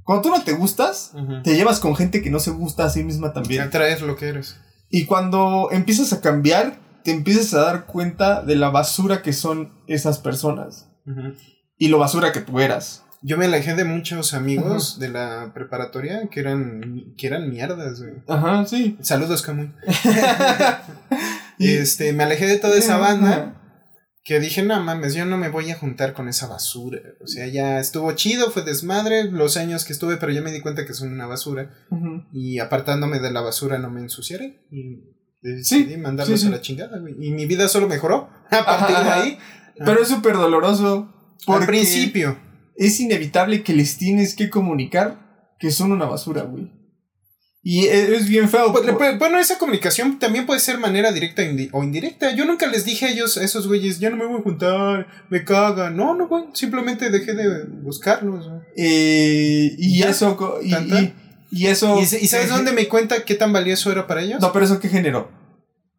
[0.03, 1.13] Cuando tú no te gustas,
[1.45, 3.63] te llevas con gente que no se gusta a sí misma también.
[3.63, 4.57] Atraes lo que eres.
[4.91, 9.73] Y cuando empiezas a cambiar, te empiezas a dar cuenta de la basura que son
[9.87, 10.89] esas personas.
[11.79, 13.05] Y lo basura que tú eras.
[13.23, 18.15] Yo me alejé de muchos amigos de la preparatoria que eran, que eran mierdas, güey.
[18.29, 18.97] Ajá, sí.
[19.01, 19.73] Saludos, Camuy.
[21.59, 23.58] Y- Este, me alejé de toda esa banda.
[24.29, 27.01] Que dije, no mames, yo no me voy a juntar con esa basura.
[27.25, 30.61] O sea, ya estuvo chido, fue desmadre los años que estuve, pero ya me di
[30.61, 31.71] cuenta que son una basura.
[32.31, 34.67] Y apartándome de la basura no me ensuciaré.
[34.71, 34.99] Y
[35.41, 36.53] decidí Sí, mandarlos sí, sí.
[36.53, 37.15] a la chingada, güey.
[37.19, 39.23] Y mi vida solo mejoró a partir de Ajá.
[39.23, 39.39] ahí.
[39.79, 41.11] Pero es súper doloroso.
[41.47, 42.37] Porque principio.
[42.77, 46.71] es inevitable que les tienes que comunicar que son una basura, güey.
[47.63, 48.73] Y e- es bien feo.
[48.73, 51.43] Pues, Bueno, esa comunicación también puede ser manera directa
[51.73, 52.35] o indirecta.
[52.35, 55.07] Yo nunca les dije a ellos, a esos güeyes, ya no me voy a juntar,
[55.29, 55.97] me cagan.
[55.97, 56.45] No, no, güey.
[56.55, 58.49] Simplemente dejé de buscarlos.
[58.77, 60.11] Eh, y Ya.
[60.11, 60.59] eso.
[61.51, 61.99] Y, eso.
[62.01, 64.41] ¿Y, sabes dónde me cuenta qué tan valioso era para ellos?
[64.41, 65.31] No, pero eso qué generó.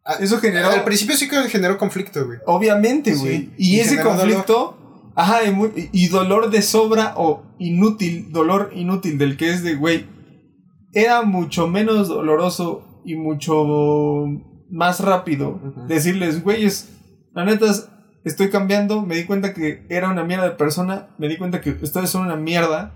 [0.04, 0.70] Ah, Eso generó.
[0.70, 2.38] Al principio sí que generó conflicto, güey.
[2.46, 3.50] Obviamente, güey.
[3.58, 4.76] y y ese conflicto.
[5.14, 10.06] Ajá, y, y dolor de sobra o inútil, dolor inútil del que es de, güey,
[10.92, 13.64] era mucho menos doloroso y mucho
[14.70, 16.90] más rápido decirles, güeyes,
[17.32, 17.88] la neta, es-
[18.24, 21.70] estoy cambiando, me di cuenta que era una mierda de persona, me di cuenta que
[21.70, 22.94] ustedes son una mierda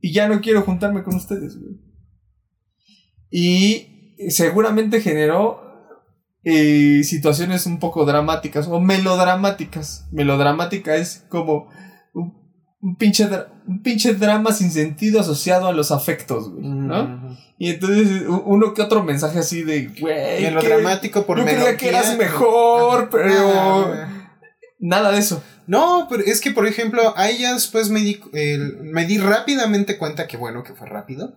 [0.00, 1.76] y ya no quiero juntarme con ustedes, güey.
[3.30, 5.60] Y seguramente generó
[6.42, 10.08] eh, situaciones un poco dramáticas o melodramáticas.
[10.10, 11.68] Melodramática es como
[12.82, 13.28] un, pinche,
[13.66, 17.02] un pinche drama sin sentido asociado a los afectos, güey, ¿no?
[17.02, 17.36] Ujú.
[17.58, 21.86] Y entonces uno que otro mensaje así de, güey, que Melodramático por yo creía que
[21.86, 21.88] melodía.
[21.90, 24.38] eras mejor, pero Ah,
[24.78, 25.42] nada de eso.
[25.66, 28.20] No, pero es que, por ejemplo, a ella después me di,
[28.82, 31.34] me di rápidamente cuenta que bueno, que fue rápido.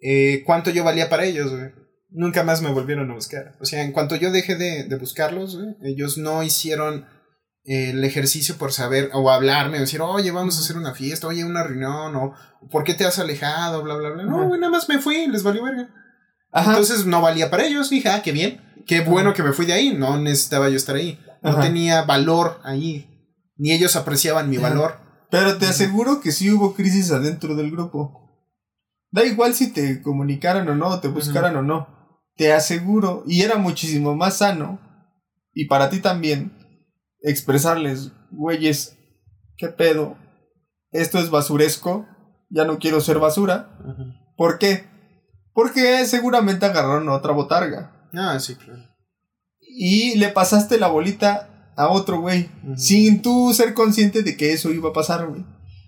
[0.00, 1.70] Eh, cuánto yo valía para ellos, güey.
[2.10, 3.56] Nunca más me volvieron a buscar.
[3.60, 7.06] O sea, en cuanto yo dejé de, de buscarlos, güey, ellos no hicieron
[7.64, 11.44] el ejercicio por saber o hablarme o decir, oye, vamos a hacer una fiesta, oye,
[11.44, 12.34] una reunión, o
[12.70, 13.82] ¿por qué te has alejado?
[13.82, 14.22] Bla, bla, bla.
[14.24, 14.56] No, Ajá.
[14.58, 15.88] nada más me fui, les valió verga.
[16.52, 16.70] Ajá.
[16.70, 17.90] Entonces no valía para ellos.
[17.90, 18.60] Dije, ah, qué bien.
[18.86, 19.94] Qué bueno que me fui de ahí.
[19.94, 21.18] No necesitaba yo estar ahí.
[21.42, 23.10] No tenía valor ahí.
[23.56, 25.00] Ni ellos apreciaban mi valor.
[25.30, 28.24] Pero te aseguro que sí hubo crisis adentro del grupo.
[29.10, 31.88] Da igual si te comunicaran o no, te buscaran o no.
[32.36, 34.80] Te aseguro, y era muchísimo más sano,
[35.52, 36.63] y para ti también,
[37.24, 38.96] expresarles, güeyes,
[39.56, 40.16] ¿qué pedo?
[40.92, 42.06] Esto es basuresco,
[42.50, 43.78] ya no quiero ser basura.
[44.36, 44.84] ¿Por qué?
[45.52, 48.08] Porque seguramente agarraron otra botarga.
[48.12, 48.82] Ah, sí, claro.
[49.60, 52.48] Y le pasaste la bolita a otro güey.
[52.76, 55.44] Sin tú ser consciente de que eso iba a pasar, güey.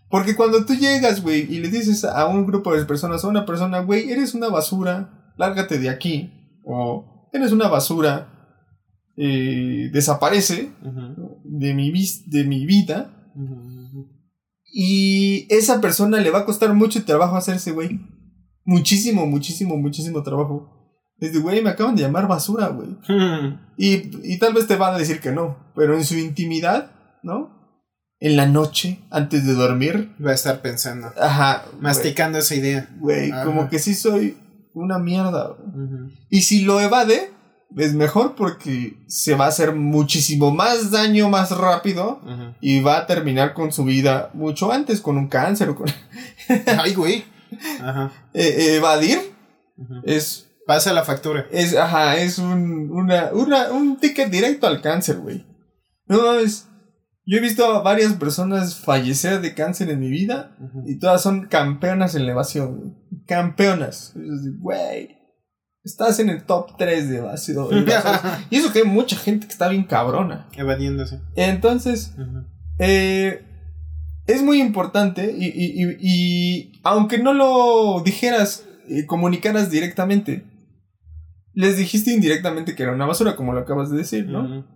[0.09, 3.45] Porque cuando tú llegas, güey, y le dices a un grupo de personas, a una
[3.45, 6.33] persona, güey, eres una basura, lárgate de aquí.
[6.65, 8.29] O eres una basura,
[9.17, 11.26] eh, desaparece Ujú.
[11.49, 13.13] De mi, vis- de mi vida.
[14.73, 18.01] Y esa persona le va a costar mucho trabajo hacerse, güey.
[18.65, 20.73] Muchísimo, muchísimo, muchísimo trabajo.
[21.19, 22.89] Desde, güey, me acaban de llamar basura, güey.
[23.79, 26.93] Y, y tal vez te van a decir que no, pero en su intimidad,
[27.23, 27.55] ¿no?
[28.21, 31.09] En la noche, antes de dormir, Va a estar pensando.
[31.21, 32.89] ajá, Masticando esa idea.
[32.99, 34.39] güey, como que sí soy
[34.73, 35.57] una mierda.
[36.31, 37.31] Y si lo evade,
[37.77, 42.21] es mejor porque se va a hacer muchísimo más daño más rápido
[42.61, 45.87] y va a terminar con su vida mucho antes, con un cáncer o con...
[46.79, 47.25] Ay, güey.
[47.81, 48.13] Ajá.
[48.35, 49.19] Eh, evadir
[50.05, 51.47] es Pasa la factura.
[51.53, 55.47] Es, ajá, es un, una, una, un ticket directo al cáncer, güey.
[56.07, 56.69] No mames.
[57.25, 61.47] Yo he visto a varias personas fallecer de cáncer en mi vida y todas son
[61.47, 62.93] campeonas en la evasión, güey.
[63.27, 64.13] Campeonas.
[64.59, 65.16] Güey.
[65.87, 67.85] Estás en el top 3 de evasores".
[68.51, 70.49] y eso que hay mucha gente que está bien cabrona.
[70.57, 71.21] Evadiéndose.
[71.37, 72.13] Entonces,
[72.81, 73.43] eh,
[74.27, 80.45] es muy importante y, y- y- y aunque no lo dijeras, eh, comunicaras directamente,
[81.55, 84.67] les dijiste indirectamente que era una basura, como lo acabas de decir, ¿no?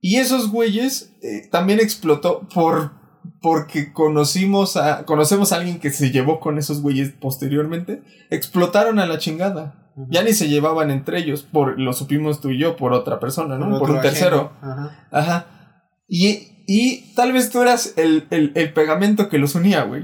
[0.00, 3.00] Y esos güeyes eh, también explotó por
[3.40, 9.06] porque conocimos a conocemos a alguien que se llevó con esos güeyes posteriormente, explotaron a
[9.06, 9.78] la chingada.
[10.08, 13.58] Ya ni se llevaban entre ellos, por lo supimos tú y yo por otra persona,
[13.58, 13.78] ¿no?
[13.78, 14.52] Por, un tercero.
[14.62, 15.08] Ajá.
[15.10, 15.46] Ajá.
[16.08, 20.02] Y, y tal vez tú eras el, el, el pegamento que los unía, güey.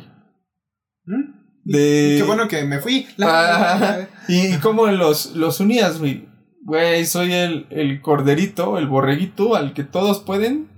[1.05, 1.39] ¿Mm?
[1.65, 2.17] De...
[2.19, 3.07] Qué bueno que me fui.
[3.21, 6.29] Ah, y cómo los, los unías, güey.
[6.65, 10.69] Güey, soy el, el corderito, el borreguito al que todos pueden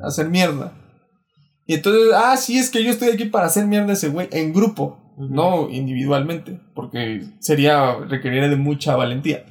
[0.00, 0.72] hacer mierda.
[1.66, 4.28] Y entonces, ah, sí, es que yo estoy aquí para hacer mierda a ese güey
[4.32, 9.44] en grupo, No individualmente, porque sería, requeriría de mucha valentía.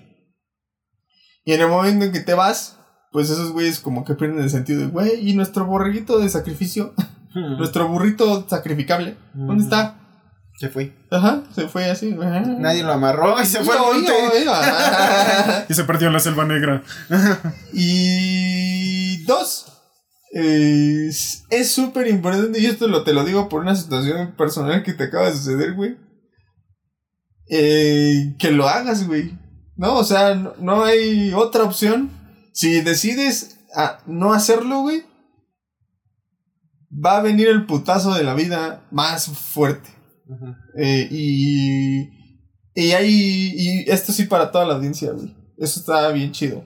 [1.45, 2.79] Y en el momento en que te vas,
[3.11, 6.93] pues esos güeyes como que pierden el sentido de, güey, y nuestro borreguito de sacrificio,
[7.33, 9.95] nuestro burrito sacrificable, ¿dónde está?
[10.59, 10.93] Se fue.
[11.09, 12.13] Ajá, se fue así.
[12.13, 14.11] Nadie lo amarró y se fue al monte.
[15.69, 16.83] Y se perdió en la selva negra.
[17.71, 19.78] Y dos,
[20.31, 24.93] eh, es súper importante, y esto lo, te lo digo por una situación personal que
[24.93, 25.97] te acaba de suceder, güey.
[27.49, 29.37] Eh, que lo hagas, güey.
[29.75, 32.11] No, o sea, no, no hay otra opción.
[32.53, 35.03] Si decides a no hacerlo, güey,
[36.93, 39.89] va a venir el putazo de la vida más fuerte.
[40.77, 42.09] Eh, y,
[42.75, 43.53] y hay.
[43.55, 45.35] Y esto sí para toda la audiencia, güey.
[45.57, 46.65] Eso está bien chido.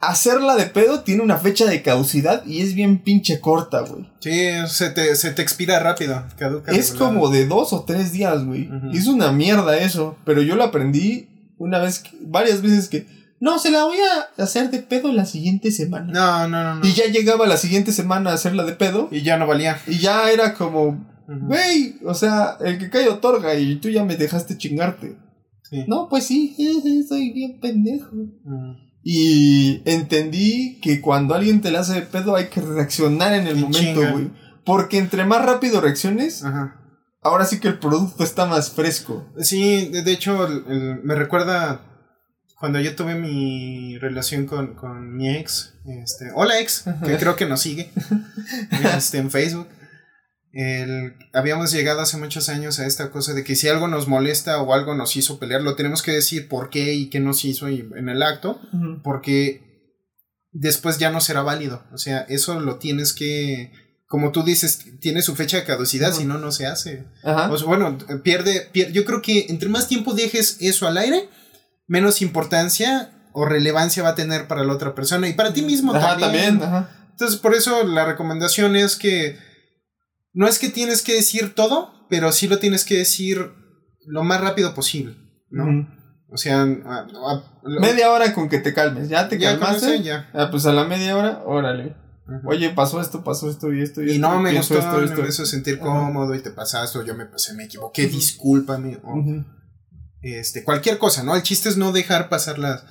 [0.00, 4.10] Hacerla de pedo tiene una fecha de caducidad y es bien pinche corta, güey.
[4.20, 4.32] Sí,
[4.66, 6.24] se te, se te expira rápido.
[6.38, 8.70] Caduca Es como de dos o tres días, güey.
[8.94, 10.16] Es una mierda eso.
[10.24, 13.06] Pero yo lo aprendí una vez, que- varias veces que.
[13.40, 16.10] No, se la voy a hacer de pedo la siguiente semana.
[16.12, 16.74] No, no, no.
[16.80, 16.86] no.
[16.86, 19.08] Y ya llegaba la siguiente semana a hacerla de pedo.
[19.10, 19.78] Y ya no valía.
[19.86, 21.06] Y ya era como.
[21.28, 25.16] Güey, o sea, el que cae otorga y tú ya me dejaste chingarte.
[25.70, 25.84] Sí.
[25.86, 26.56] No, pues sí,
[27.08, 28.16] soy bien pendejo.
[28.16, 28.89] Ujú.
[29.02, 33.56] Y entendí que cuando alguien te la hace de pedo hay que reaccionar en el
[33.56, 34.30] En momento, güey.
[34.64, 36.76] Porque entre más rápido reacciones, Ajá.
[37.22, 39.26] ahora sí que el producto está más fresco.
[39.38, 41.80] Sí, de, hecho, el- el- me recuerda
[42.58, 47.46] cuando yo tuve mi relación con, con mi ex, este, hola ex, que creo que
[47.46, 47.90] nos sigue
[48.96, 49.66] este, en Facebook.
[50.52, 54.60] El, habíamos llegado hace muchos años a esta cosa de que si algo nos molesta
[54.60, 57.68] o algo nos hizo pelear, lo tenemos que decir por qué y qué nos hizo
[57.68, 58.60] y- en el acto,
[59.04, 59.62] porque
[60.52, 61.84] después ya no será válido.
[61.92, 63.70] O sea, eso lo tienes que,
[64.06, 67.04] como tú dices, tiene su fecha de caducidad, si no, no se hace.
[67.52, 68.92] O sea, bueno, pierde, pierde.
[68.92, 71.28] Yo creo que entre más tiempo dejes eso al aire,
[71.86, 75.92] menos importancia o relevancia va a tener para la otra persona y para ti mismo
[75.92, 76.58] también.
[76.58, 76.88] también.
[77.12, 79.38] Entonces, por eso la recomendación es que
[80.32, 83.52] no es que tienes que decir todo, pero sí lo tienes que decir
[84.06, 85.16] lo más rápido posible,
[85.50, 85.88] ¿no?
[86.32, 89.08] O sea, a- a- lo- Media hora con que te calmes.
[89.08, 89.94] ¿Ya te ya calmaste?
[89.96, 90.30] eso ya.
[90.32, 91.96] Ah, pues a la media hora, órale.
[92.46, 95.22] Oye, pasó esto, pasó esto y esto y, y esto, no me gustó, esto, esto.
[95.22, 95.84] me sentir Ajá.
[95.84, 99.00] cómodo y te pasaste o yo me pasé, me equivoqué, discúlpame.
[99.02, 99.44] o-
[100.22, 101.34] este, cualquier cosa, ¿no?
[101.34, 102.84] El chiste es no dejar pasar las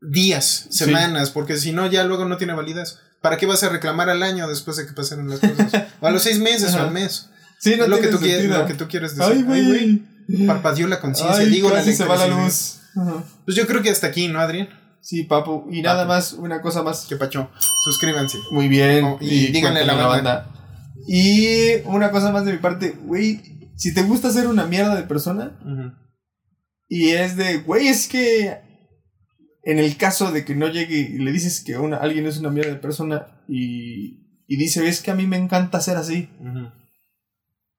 [0.00, 0.84] días, Sí.
[0.86, 2.98] semanas, porque si no, ya luego no tiene validez.
[3.22, 5.86] ¿Para qué vas a reclamar al año después de que pasaron las cosas?
[6.00, 7.30] O a los seis meses o al mes.
[7.58, 9.46] Sí, no es lo que, tú quieres, lo que tú quieres decir.
[9.48, 10.46] Ay, güey.
[10.46, 12.80] Parpadeó la conciencia, digo la casi se va la luz.
[12.96, 13.24] Ajá.
[13.44, 14.68] Pues yo creo que hasta aquí, ¿no, Adrián?
[15.00, 15.66] Sí, papu.
[15.70, 17.06] Y nada más, una cosa más.
[17.06, 17.50] Que pacho.
[17.84, 18.38] Suscríbanse.
[18.50, 19.04] Muy bien.
[19.04, 20.42] Oh, y díganle a la cuéntenle
[21.06, 23.40] Y una cosa más de mi parte, güey,
[23.76, 25.52] si te gusta ser una mierda de persona
[26.88, 28.60] y es de, güey, es que
[29.64, 32.50] en el caso de que no llegue y le dices que una, alguien es una
[32.50, 36.30] mierda de persona y, y dice, es que a mí me encanta ser así.
[36.40, 36.70] Ujú.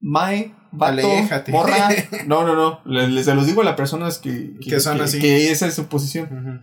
[0.06, 1.52] Mae, vato, Aléjate.
[1.52, 1.90] morra.
[2.28, 2.82] No, no, no.
[2.86, 5.20] Le- le- se los digo a las personas que, Que son así.
[5.20, 6.62] Que esa es su posición.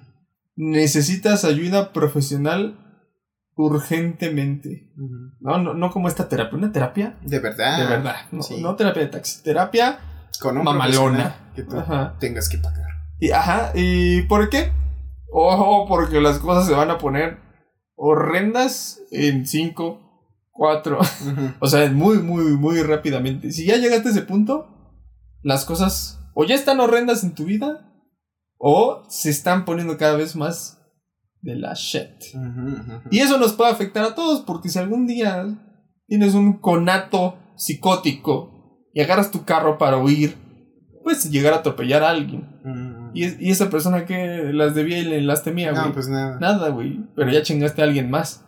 [0.57, 2.79] Necesitas ayuda profesional
[3.57, 4.93] urgentemente.
[5.41, 6.59] No, no, no como esta terapia.
[6.59, 7.79] Una terapia De verdad.
[7.79, 8.17] de verdad.
[8.33, 8.61] No, sí.
[8.61, 9.43] no terapia de taxi.
[9.43, 9.99] Terapia
[10.41, 11.53] Con un mamalona.
[11.55, 12.17] que tú Ajá.
[12.21, 12.87] tengas que pagar.
[13.19, 13.73] Y, ajá.
[13.75, 14.73] ¿Y por qué?
[15.33, 17.39] Ojo, porque las cosas se van a poner
[17.95, 20.01] horrendas en 5,
[20.53, 20.99] 4.
[20.99, 21.53] Ujú.
[21.61, 23.53] O sea, muy, muy, muy rápidamente.
[23.53, 24.67] Si ya llegaste a ese punto,
[25.43, 27.87] las cosas o ya están horrendas en tu vida
[28.59, 30.79] o se están poniendo cada vez más
[31.43, 32.35] de la shit.
[33.11, 35.47] Y eso nos puede afectar a todos, porque si algún día
[36.07, 40.37] tienes un conato psicótico y agarras tu carro para huir,
[41.03, 42.49] puedes llegar a atropellar a alguien.
[43.15, 45.85] Y, es- y esa persona que las debía y las temía, güey.
[45.85, 46.39] No, pues nada.
[46.41, 47.01] Nada, güey.
[47.17, 48.45] Pero ya chingaste a alguien más.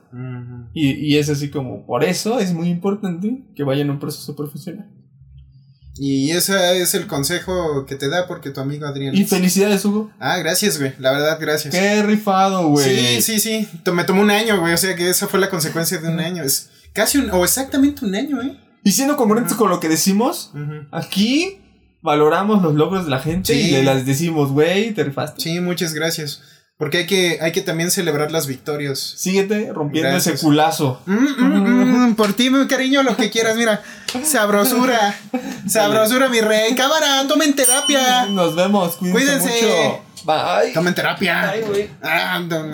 [0.74, 4.36] Y, y es así como, por eso es muy importante que vayan a un proceso
[4.36, 4.86] profesional.
[5.96, 9.14] Y ese es el consejo que te da porque tu amigo Adrián.
[9.14, 10.10] Y felicidades, Hugo.
[10.18, 10.92] Ah, gracias, güey.
[10.98, 11.74] La verdad, gracias.
[11.74, 13.20] Qué rifado, güey.
[13.20, 13.68] Sí, sí, sí.
[13.92, 14.72] Me tomó un año, güey.
[14.72, 16.42] O sea que esa fue la consecuencia de un año.
[16.42, 18.58] Es casi un, o exactamente un año, ¿eh?
[18.84, 20.52] Y siendo congruentes con lo que decimos,
[20.90, 21.61] aquí
[22.02, 23.60] valoramos los logros de la gente Sí.
[23.60, 25.40] y le las decimos, güey, te rifaste.
[25.40, 26.42] Sí, muchas gracias.
[26.78, 28.98] Porque hay que, hay que también celebrar las victorias.
[29.16, 30.34] Síguete rompiendo Gracias.
[30.36, 31.00] ese culazo.
[31.06, 33.82] Mm, mm, mm, por ti, mi cariño, lo que quieras, mira.
[34.24, 35.14] Sabrosura.
[35.68, 36.74] Sabrosura, mi rey.
[36.74, 38.26] Cámara, tomen terapia.
[38.26, 39.62] Nos vemos, cuídense, Cuídense.
[39.62, 40.02] mucho.
[40.24, 40.72] Bye.
[40.72, 41.50] Tomen terapia.
[41.50, 41.90] Ay, güey.
[42.02, 42.64] Ah, no,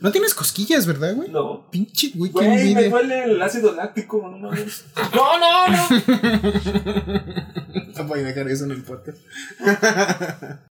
[0.00, 1.30] no, tienes cosquillas, ¿verdad, güey?
[1.30, 1.66] No.
[1.70, 4.84] Pinche, güey, qué Güey, me duele el ácido láctico, no mames.
[5.14, 5.88] No, no, no.
[7.96, 9.18] No voy a dejar eso en el podcast.